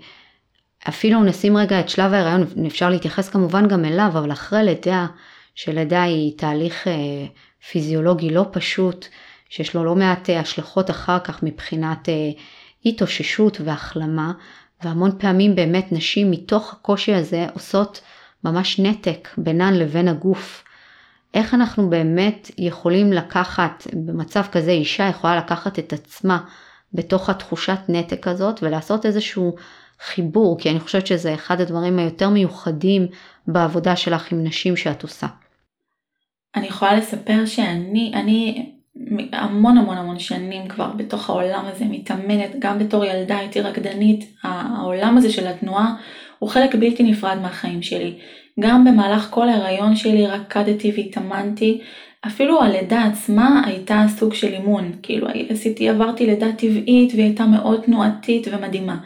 [0.89, 5.07] אפילו נשים רגע את שלב ההיריון, אפשר להתייחס כמובן גם אליו, אבל אחרי לידה,
[5.55, 7.27] שלידה היא תהליך אה,
[7.71, 9.07] פיזיולוגי לא פשוט,
[9.49, 12.09] שיש לו לא מעט השלכות אחר כך מבחינת
[12.85, 14.33] התאוששות והחלמה,
[14.85, 18.01] והמון פעמים באמת נשים מתוך הקושי הזה עושות
[18.45, 20.65] ממש נתק בינן לבין הגוף.
[21.35, 26.39] איך אנחנו באמת יכולים לקחת, במצב כזה אישה יכולה לקחת את עצמה
[26.93, 29.55] בתוך התחושת נתק הזאת ולעשות איזשהו
[30.01, 33.07] חיבור, כי אני חושבת שזה אחד הדברים היותר מיוחדים
[33.47, 35.27] בעבודה שלך עם נשים שאת עושה.
[36.57, 38.71] אני יכולה לספר שאני, אני
[39.33, 45.17] המון המון המון שנים כבר בתוך העולם הזה מתאמנת, גם בתור ילדה הייתי רקדנית, העולם
[45.17, 45.95] הזה של התנועה
[46.45, 48.15] הוא חלק בלתי נפרד מהחיים שלי.
[48.61, 51.81] גם במהלך כל ההיריון שלי רקדתי והתאמנתי,
[52.27, 57.81] אפילו הלידה עצמה הייתה סוג של אימון, כאילו עשיתי, עברתי לידה טבעית והיא הייתה מאוד
[57.81, 58.97] תנועתית ומדהימה.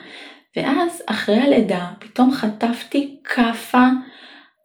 [0.57, 3.87] ואז אחרי הלידה פתאום חטפתי כאפה,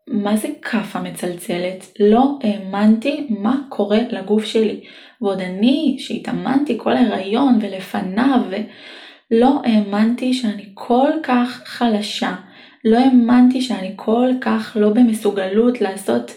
[0.08, 1.86] מה זה כאפה מצלצלת?
[2.00, 4.80] לא האמנתי מה קורה לגוף שלי.
[5.22, 12.36] ועוד אני שהתאמנתי כל ההיריון ולפניו, ולא האמנתי שאני כל כך חלשה.
[12.86, 16.32] לא האמנתי שאני כל כך לא במסוגלות לעשות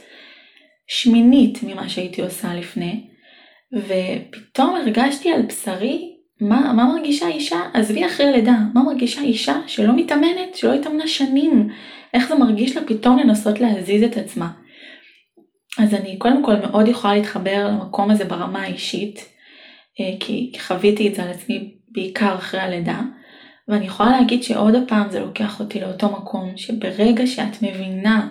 [0.88, 3.06] שמינית ממה שהייתי עושה לפני,
[3.72, 9.97] ופתאום הרגשתי על בשרי מה, מה מרגישה אישה, עזבי אחרי לידה, מה מרגישה אישה שלא
[9.97, 11.68] מתאמנת, שלא התאמנה שנים,
[12.14, 14.53] איך זה מרגיש לה פתאום לנסות להזיז את עצמה.
[15.78, 19.28] אז אני קודם כל מאוד יכולה להתחבר למקום הזה ברמה האישית,
[20.01, 23.01] אה, כי חוויתי את זה על עצמי בעיקר אחרי הלידה,
[23.68, 28.28] ואני יכולה להגיד שעוד הפעם זה לוקח אותי לאותו מקום, שברגע שאת מבינה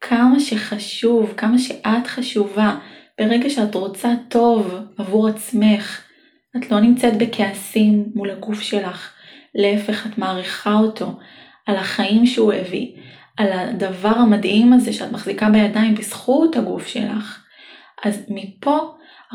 [0.00, 2.76] כמה שחשוב, כמה שאת חשובה,
[3.20, 6.00] ברגע שאת רוצה טוב עבור עצמך,
[6.56, 9.12] את לא נמצאת בכעסים מול הגוף שלך,
[9.54, 11.18] להפך את מעריכה אותו,
[11.66, 12.92] על החיים שהוא הביא,
[13.36, 17.44] על הדבר המדהים הזה שאת מחזיקה בידיים בזכות הגוף שלך.
[18.04, 18.78] אז מפה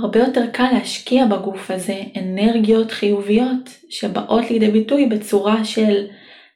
[0.01, 6.07] הרבה יותר קל להשקיע בגוף הזה אנרגיות חיוביות שבאות לידי ביטוי בצורה של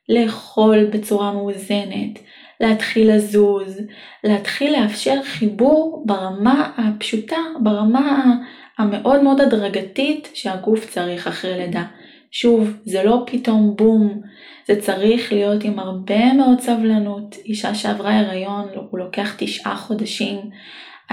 [0.10, 2.20] לאכול בצורה מאוזנת,
[2.62, 3.82] להתחיל לזוז,
[4.24, 8.36] להתחיל לאפשר חיבור ברמה הפשוטה, ברמה
[8.78, 11.84] המאוד מאוד הדרגתית שהגוף צריך אחרי לידה.
[12.32, 14.22] שוב, זה לא פתאום בום,
[14.68, 17.36] זה צריך להיות עם הרבה מאוד סבלנות.
[17.46, 20.38] אישה שעברה הריון, הוא לוקח תשעה חודשים,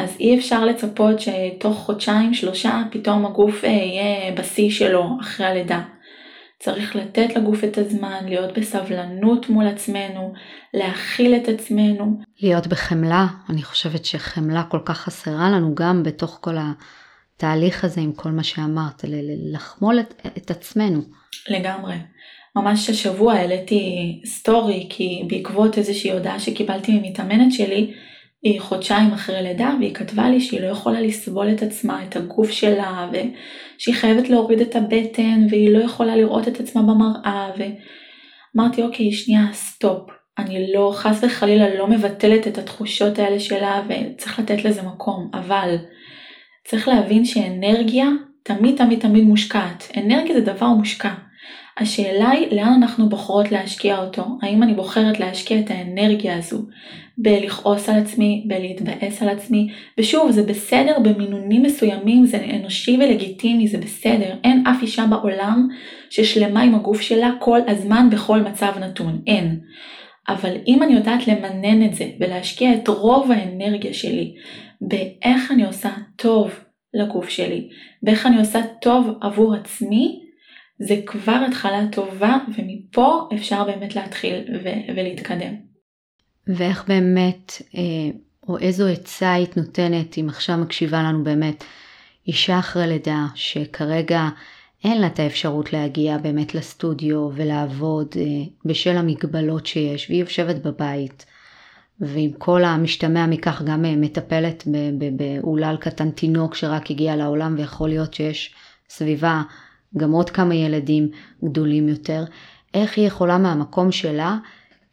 [0.00, 5.82] אז אי אפשר לצפות שתוך חודשיים שלושה פתאום הגוף אה, יהיה בשיא שלו אחרי הלידה.
[6.58, 10.32] צריך לתת לגוף את הזמן, להיות בסבלנות מול עצמנו,
[10.74, 12.20] להכיל את עצמנו.
[12.42, 18.12] להיות בחמלה, אני חושבת שחמלה כל כך חסרה לנו גם בתוך כל התהליך הזה עם
[18.12, 19.04] כל מה שאמרת,
[19.52, 21.00] לחמול את, את עצמנו.
[21.48, 21.94] לגמרי.
[22.56, 27.94] ממש השבוע העליתי סטורי כי בעקבות איזושהי הודעה שקיבלתי ממתאמנת שלי,
[28.42, 32.50] היא חודשיים אחרי לידה והיא כתבה לי שהיא לא יכולה לסבול את עצמה, את הגוף
[32.50, 39.12] שלה, ושהיא חייבת להוריד את הבטן והיא לא יכולה לראות את עצמה במראה, ואמרתי אוקיי
[39.12, 44.82] שנייה סטופ, אני לא חס וחלילה לא מבטלת את התחושות האלה שלה וצריך לתת לזה
[44.82, 45.76] מקום, אבל
[46.68, 48.06] צריך להבין שאנרגיה
[48.42, 51.12] תמיד תמיד תמיד מושקעת, אנרגיה זה דבר מושקע.
[51.80, 56.62] השאלה היא לאן אנחנו בוחרות להשקיע אותו, האם אני בוחרת להשקיע את האנרגיה הזו
[57.18, 59.68] בלכעוס על עצמי, בלהתבאס על עצמי,
[59.98, 65.68] ושוב זה בסדר במינונים מסוימים, זה אנושי ולגיטימי, זה בסדר, אין אף אישה בעולם
[66.10, 69.60] ששלמה עם הגוף שלה כל הזמן בכל מצב נתון, אין.
[70.28, 74.34] אבל אם אני יודעת למנן את זה ולהשקיע את רוב האנרגיה שלי
[74.80, 76.50] באיך אני עושה טוב
[76.94, 77.68] לגוף שלי,
[78.02, 80.20] באיך אני עושה טוב עבור עצמי,
[80.80, 85.54] זה כבר התחלה טובה ומפה אפשר באמת להתחיל ו- ולהתקדם.
[86.46, 88.10] ואיך באמת, אה,
[88.48, 91.64] או איזו עצה היית נותנת אם עכשיו מקשיבה לנו באמת
[92.26, 94.28] אישה אחרי לידה שכרגע
[94.84, 98.22] אין לה את האפשרות להגיע באמת לסטודיו ולעבוד אה,
[98.64, 101.26] בשל המגבלות שיש והיא יושבת בבית
[102.00, 104.64] ועם כל המשתמע מכך גם אה, מטפלת
[105.16, 108.54] באולל קטן תינוק שרק הגיע לעולם ויכול להיות שיש
[108.88, 109.42] סביבה
[109.96, 111.08] גם עוד כמה ילדים
[111.44, 112.24] גדולים יותר,
[112.74, 114.38] איך היא יכולה מהמקום שלה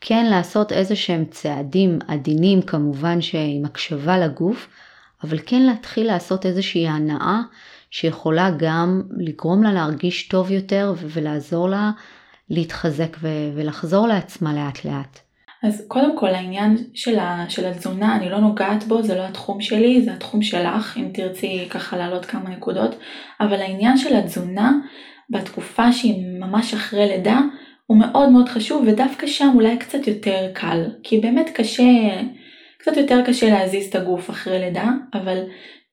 [0.02, 4.68] כן לעשות איזה שהם צעדים עדינים כמובן שעם הקשבה לגוף,
[5.24, 7.42] אבל כן להתחיל לעשות איזושהי הנאה
[7.92, 11.92] שיכולה גם לגרום לה להרגיש טוב יותר ולעזור לה
[12.50, 13.18] להתחזק
[13.56, 15.27] ולחזור לעצמה לאט לאט.
[15.68, 19.62] אז קודם כל העניין של, ה, של התזונה, אני לא נוגעת בו, זה לא התחום
[19.62, 22.96] שלי, זה התחום שלך, אם תרצי ככה להעלות כמה נקודות,
[23.40, 24.74] אבל העניין של התזונה
[25.30, 27.42] בתקופה שהיא ממש אחרי לידה,
[27.86, 31.84] הוא מאוד מאוד חשוב ודווקא שם אולי קצת יותר קל, כי באמת קשה,
[32.80, 35.38] קצת יותר קשה להזיז את הגוף אחרי לידה, אבל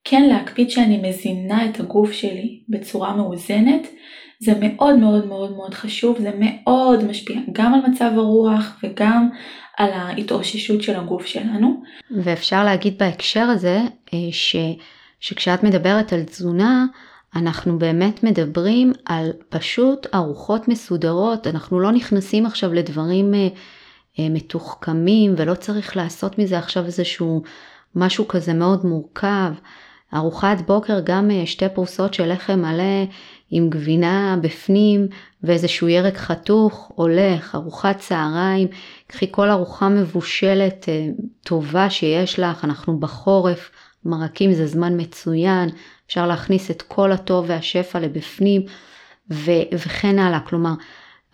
[0.05, 3.87] כן להקפיד שאני מזינה את הגוף שלי בצורה מאוזנת,
[4.45, 9.29] זה מאוד מאוד מאוד מאוד חשוב, זה מאוד משפיע גם על מצב הרוח וגם
[9.77, 11.83] על ההתאוששות של הגוף שלנו.
[12.11, 13.81] ואפשר להגיד בהקשר הזה
[14.15, 14.57] אה, ש,
[15.21, 16.87] שכשאת מדברת על תזונה,
[17.37, 23.49] אנחנו באמת מדברים על פשוט ארוחות מסודרות, אנחנו לא נכנסים עכשיו לדברים אה,
[24.19, 27.43] אה, מתוחכמים ולא צריך לעשות מזה עכשיו איזשהו
[27.95, 29.53] משהו כזה מאוד מורכב.
[30.15, 33.05] ארוחת בוקר גם שתי פרוסות של לחם מלא
[33.51, 35.07] עם גבינה בפנים
[35.43, 38.69] ואיזשהו ירק חתוך הולך, ארוחת צהריים,
[39.07, 40.89] קחי כל ארוחה מבושלת
[41.43, 43.71] טובה שיש לך, אנחנו בחורף,
[44.05, 45.69] מרקים זה זמן מצוין,
[46.07, 48.63] אפשר להכניס את כל הטוב והשפע לבפנים
[49.31, 50.41] ו- וכן הלאה.
[50.41, 50.73] כלומר,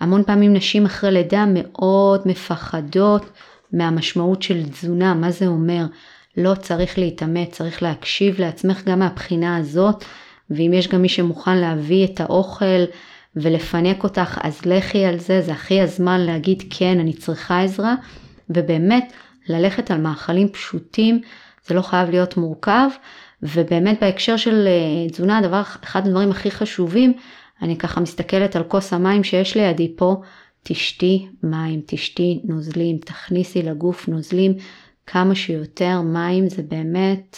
[0.00, 3.30] המון פעמים נשים אחרי לידה מאוד מפחדות
[3.72, 5.84] מהמשמעות של תזונה, מה זה אומר?
[6.36, 10.04] לא צריך להתאמץ, צריך להקשיב לעצמך גם מהבחינה הזאת,
[10.51, 12.84] ואם יש גם מי שמוכן להביא את האוכל
[13.36, 17.94] ולפנק אותך, אז לכי על זה, זה הכי הזמן להגיד כן, אני צריכה עזרה,
[18.51, 19.12] ובאמת
[19.48, 21.20] ללכת על מאכלים פשוטים,
[21.66, 22.88] זה לא חייב להיות מורכב,
[23.42, 27.12] ובאמת בהקשר של אה, תזונה, הדבר, אחד הדברים הכי חשובים,
[27.62, 30.20] אני ככה מסתכלת על כוס המים שיש לידי פה,
[30.62, 34.55] תשתי מים, תשתי נוזלים, תכניסי לגוף נוזלים
[35.07, 37.36] כמה שיותר מים, זה באמת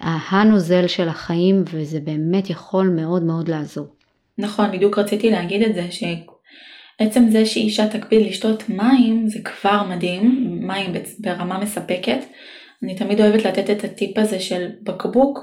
[0.00, 3.86] הנוזל של החיים וזה באמת יכול מאוד מאוד לעזור.
[4.38, 10.58] נכון, בדיוק רציתי להגיד את זה, שעצם זה שאישה תקפיד לשתות מים זה כבר מדהים,
[10.60, 12.18] מים ברמה מספקת.
[12.82, 15.38] אני תמיד אוהבת לתת את הטיפ הזה של בקבוק,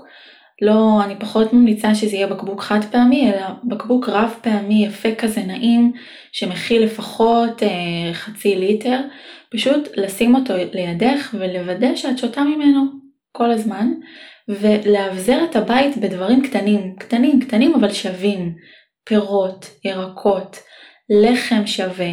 [0.61, 5.41] לא, אני פחות ממליצה שזה יהיה בקבוק חד פעמי, אלא בקבוק רב פעמי יפה כזה
[5.43, 5.91] נעים,
[6.31, 8.99] שמכיל לפחות אה, חצי ליטר,
[9.49, 12.81] פשוט לשים אותו לידך ולוודא שאת שותה ממנו.
[13.31, 13.91] כל הזמן,
[14.49, 18.55] ולאבזר את הבית בדברים קטנים, קטנים, קטנים אבל שווים,
[19.03, 20.59] פירות, ירקות,
[21.09, 22.11] לחם שווה,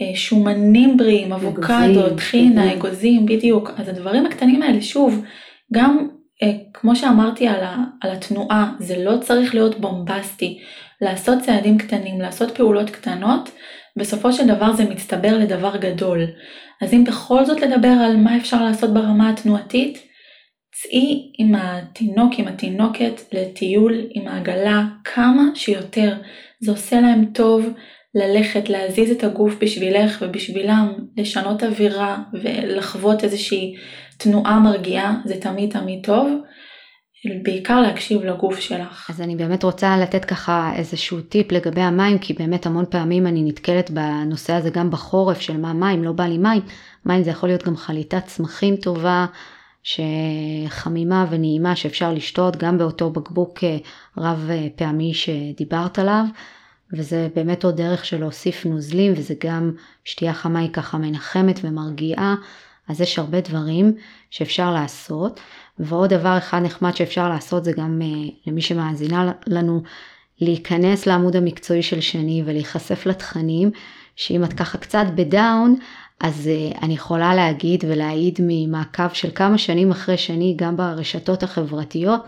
[0.00, 3.70] אה, שומנים בריאים, אבוקדו, טחינה, אגוזים, בדיוק.
[3.76, 5.24] אז הדברים הקטנים האלה, שוב,
[5.72, 6.08] גם
[6.42, 10.58] אה, כמו שאמרתי על, ה, על התנועה, זה לא צריך להיות בומבסטי.
[11.00, 13.50] לעשות צעדים קטנים, לעשות פעולות קטנות,
[13.96, 16.20] בסופו של דבר זה מצטבר לדבר גדול.
[16.82, 20.05] אז אם בכל זאת לדבר על מה אפשר לעשות ברמה התנועתית,
[20.82, 26.14] צאי עם התינוק, עם התינוקת, לטיול עם העגלה כמה שיותר.
[26.60, 27.66] זה עושה להם טוב
[28.14, 33.74] ללכת, להזיז את הגוף בשבילך ובשבילם, לשנות אווירה ולחוות איזושהי
[34.16, 36.28] תנועה מרגיעה, זה תמיד תמיד טוב.
[37.42, 39.10] בעיקר להקשיב לגוף שלך.
[39.10, 43.42] אז אני באמת רוצה לתת ככה איזשהו טיפ לגבי המים, כי באמת המון פעמים אני
[43.42, 46.62] נתקלת בנושא הזה גם בחורף של מה מים, לא בא לי מים.
[47.06, 49.26] מים זה יכול להיות גם חליטת צמחים טובה,
[49.86, 53.76] שחמימה ונעימה שאפשר לשתות גם באותו בקבוק אה,
[54.16, 56.24] רב אה, פעמי שדיברת עליו.
[56.92, 59.72] וזה באמת עוד דרך של להוסיף נוזלים, וזה גם
[60.04, 62.34] שתייה חמה היא ככה מנחמת ומרגיעה,
[62.88, 63.92] אז יש הרבה דברים
[64.30, 65.40] שאפשר לעשות.
[65.78, 69.82] ועוד דבר אחד נחמד שאפשר לעשות זה גם uh, למי שמאזינה לנו,
[70.40, 73.70] להיכנס לעמוד המקצועי של שני ולהיחשף לתכנים,
[74.16, 75.76] שאם את ככה קצת בדאון,
[76.20, 82.20] אז uh, אני יכולה להגיד ולהעיד ממעקב של כמה שנים אחרי שני, גם ברשתות החברתיות,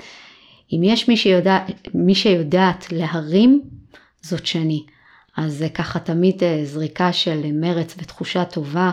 [0.72, 1.58] אם יש מי, שיודע,
[1.94, 3.62] מי שיודעת להרים,
[4.22, 4.84] זאת שני.
[5.36, 8.90] אז זה ככה תמיד uh, זריקה של מרץ ותחושה טובה.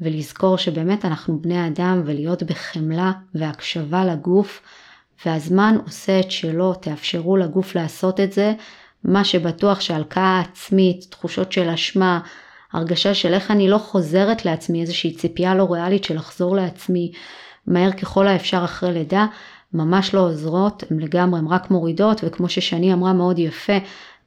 [0.00, 4.62] ולזכור שבאמת אנחנו בני אדם ולהיות בחמלה והקשבה לגוף
[5.26, 8.52] והזמן עושה את שלו, תאפשרו לגוף לעשות את זה,
[9.04, 12.20] מה שבטוח שהלקאה עצמית, תחושות של אשמה,
[12.72, 17.12] הרגשה של איך אני לא חוזרת לעצמי, איזושהי ציפייה לא ריאלית של לחזור לעצמי
[17.66, 19.26] מהר ככל האפשר אחרי לידה,
[19.74, 23.78] ממש לא עוזרות, הן לגמרי, הן רק מורידות, וכמו ששני אמרה מאוד יפה,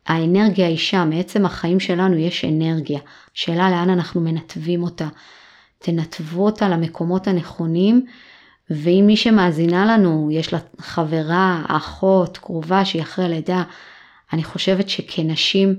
[0.08, 3.00] האנרגיה היא שם, מעצם החיים שלנו יש אנרגיה,
[3.34, 5.08] שאלה לאן אנחנו מנתבים אותה.
[5.80, 8.06] תנתבו אותה למקומות הנכונים,
[8.70, 13.64] ואם מי שמאזינה לנו, יש לה חברה, אחות, קרובה שהיא אחרי לידה,
[14.34, 15.76] אני חושבת שכנשים,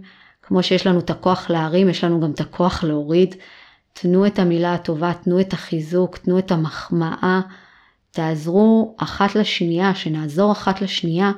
[0.47, 3.34] כמו שיש לנו את הכוח להרים, יש לנו גם את הכוח להוריד.
[3.92, 7.40] תנו את המילה הטובה, תנו את החיזוק, תנו את המחמאה,
[8.11, 11.32] תעזרו אחת לשנייה, שנעזור אחת לשנייה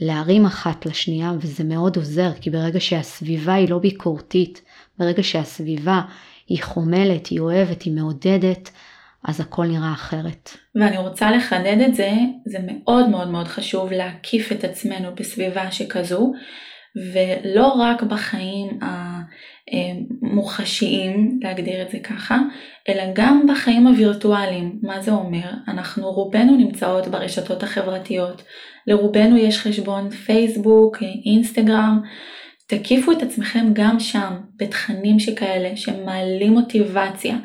[0.00, 4.62] להרים אחת לשנייה, וזה מאוד עוזר, כי ברגע שהסביבה היא לא ביקורתית,
[4.98, 6.00] ברגע שהסביבה
[6.48, 8.70] היא חומלת, היא אוהבת, היא מעודדת,
[9.24, 10.50] אז הכל נראה אחרת.
[10.74, 12.10] ואני רוצה לחדד את זה,
[12.46, 16.32] זה מאוד מאוד מאוד חשוב להקיף את עצמנו בסביבה שכזו,
[16.96, 18.78] ולא רק בחיים
[20.22, 22.38] המוחשיים, להגדיר את זה ככה,
[22.88, 24.78] אלא גם בחיים הווירטואליים.
[24.82, 25.50] מה זה אומר?
[25.68, 28.42] אנחנו רובנו נמצאות ברשתות החברתיות,
[28.86, 32.00] לרובנו יש חשבון פייסבוק, אינסטגרם,
[32.68, 37.36] תקיפו את עצמכם גם שם, בתכנים שכאלה, שמעלים מוטיבציה,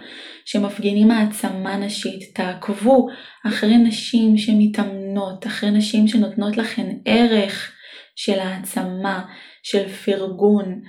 [0.45, 2.35] שמפגינים העצמה נשית.
[2.35, 3.07] תעקבו
[3.47, 7.71] אחרי נשים שמתאמנות, אחרי נשים שנותנות לכן ערך
[8.15, 9.25] של העצמה,
[9.63, 10.81] של פרגון,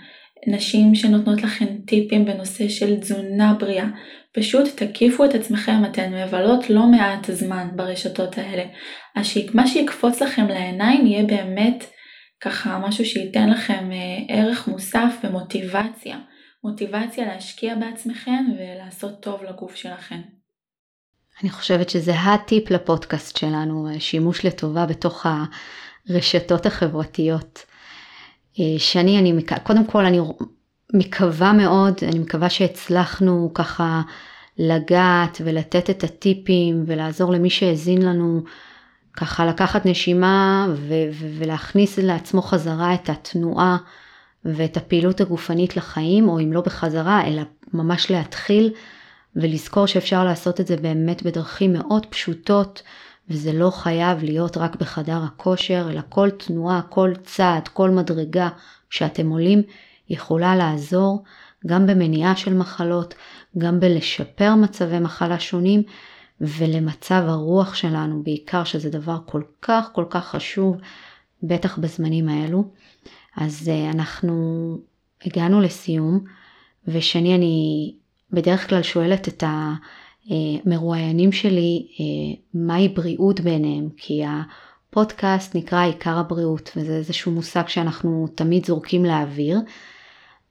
[0.47, 3.87] נשים שנותנות לכן טיפים בנושא של תזונה בריאה.
[4.33, 8.65] פשוט תקיפו את עצמכם, אתן מבלות לא מעט זמן ברשתות האלה.
[9.15, 11.85] אז מה שיקפוץ לכם לעיניים יהיה באמת
[12.41, 16.19] ככה משהו שייתן לכם אה, ערך מוסף ומוטיבציה.
[16.65, 20.21] מוטיבציה להשקיע בעצמכם ולעשות טוב לגוף שלכם.
[21.43, 25.27] אני חושבת שזה הטיפ לפודקאסט שלנו, אה, שימוש לטובה בתוך
[26.09, 27.65] הרשתות החברתיות.
[28.61, 29.33] אה, שני, אני,
[29.63, 30.21] קודם כל אני
[30.95, 34.03] מקווה מאוד, אני מקווה שהצלחנו ככה
[34.59, 38.43] לגעת ולתת את הטיפים ולעזור למי שהאזין לנו
[39.17, 43.77] ככה לקחת נשימה ו- ו- ולהכניס לעצמו חזרה את התנועה
[44.45, 47.43] ואת הפעילות הגופנית לחיים, או אם לא בחזרה, אלא
[47.73, 48.73] ממש להתחיל
[49.37, 52.83] ולזכור שאפשר לעשות את זה באמת בדרכים מאוד פשוטות,
[53.29, 58.49] וזה לא חייב להיות רק בחדר הכושר, אלא כל תנועה, כל צעד, כל מדרגה
[58.91, 59.63] שאתם עולים
[60.09, 61.25] יכולה לעזור
[61.67, 63.15] גם במניעה של מחלות,
[63.59, 65.83] גם בלשפר מצבי מחלה שונים,
[66.41, 70.77] ולמצב הרוח שלנו בעיקר, שזה דבר כל כך כל כך חשוב,
[71.43, 72.65] בטח בזמנים האלו.
[73.37, 74.79] אז אה, אנחנו
[75.25, 76.25] הגענו לסיום,
[76.89, 77.95] ושני אני
[78.33, 79.45] בדרך כלל שואלת את
[80.31, 88.27] המרואיינים שלי אה, מהי בריאות ביניהם, כי הפודקאסט נקרא עיקר הבריאות, וזה איזשהו מושג שאנחנו
[88.35, 89.59] תמיד זורקים לאוויר.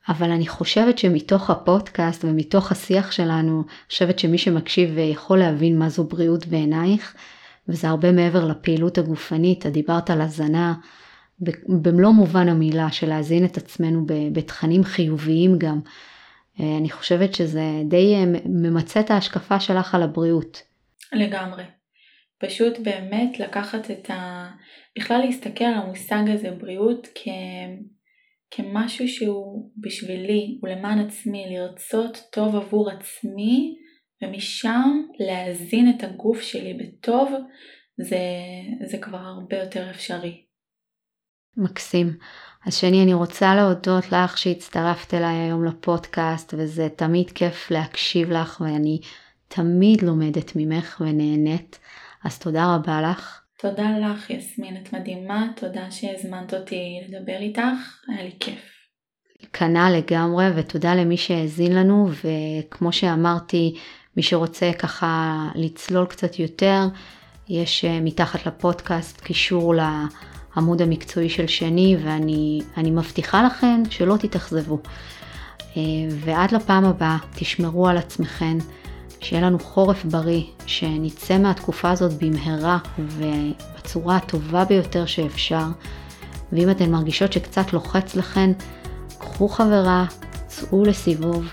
[0.10, 5.90] אבל אני חושבת שמתוך הפודקאסט ומתוך השיח שלנו, אני חושבת שמי שמקשיב יכול להבין מה
[5.90, 7.16] זו בריאות בעינייך,
[7.68, 10.74] וזה הרבה מעבר לפעילות הגופנית, אתה דיברת על הזנה
[11.68, 15.80] במלוא מובן המילה של להזין את עצמנו בתכנים חיוביים גם.
[16.60, 20.62] אה, אני חושבת שזה די אה, ממצה את ההשקפה שלך על הבריאות.
[21.14, 21.64] לגמרי.
[22.40, 24.50] פשוט באמת לקחת את ה...
[24.98, 27.28] בכלל להסתכל על המושג הזה בריאות כ...
[28.52, 33.76] כמשהו שהוא בשבילי, הוא למען עצמי, לרצות טוב עבור עצמי
[34.22, 37.32] ומשם להזין את הגוף שלי בטוב,
[37.98, 38.20] זה,
[38.86, 40.46] זה כבר הרבה יותר אפשרי.
[41.58, 42.18] מקסים.
[42.66, 48.62] אז שני, אני רוצה להודות לך שהצטרפת אליי היום לפודקאסט, וזה תמיד כיף להקשיב לך,
[48.62, 49.00] ואני
[49.48, 51.80] תמיד לומדת ממך ונהנית,
[52.24, 53.42] אז תודה רבה לך.
[53.60, 58.74] תודה לך, יסמין, את מדהימה, תודה שהזמנת אותי לדבר איתך, היה לי כיף.
[59.54, 63.76] כנ"ל לגמרי, ותודה למי שהאזין לנו, וכמו שאמרתי,
[64.18, 66.80] מי שרוצה ככה לצלול קצת יותר,
[67.50, 69.74] יש אה, מתחת לפודקאסט קישור
[70.56, 74.80] לעמוד המקצועי של שני, ואני מבטיחה לכם שלא תתאכזבו.
[75.78, 78.58] אה, ועד לפעם הבאה, תשמרו על עצמכם,
[79.20, 85.66] שיהיה לנו חורף בריא, שנצא מהתקופה הזאת במהרה ובצורה הטובה ביותר שאפשר.
[86.52, 88.52] ואם אתן מרגישות שקצת לוחץ לכן,
[89.20, 90.06] קחו חברה,
[90.48, 91.46] צאו לסיבוב,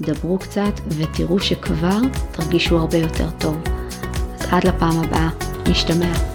[0.00, 1.98] דברו קצת ותראו שכבר
[2.32, 3.62] תרגישו הרבה יותר טוב.
[4.40, 5.28] אז עד לפעם הבאה,
[5.68, 6.33] נשתמע.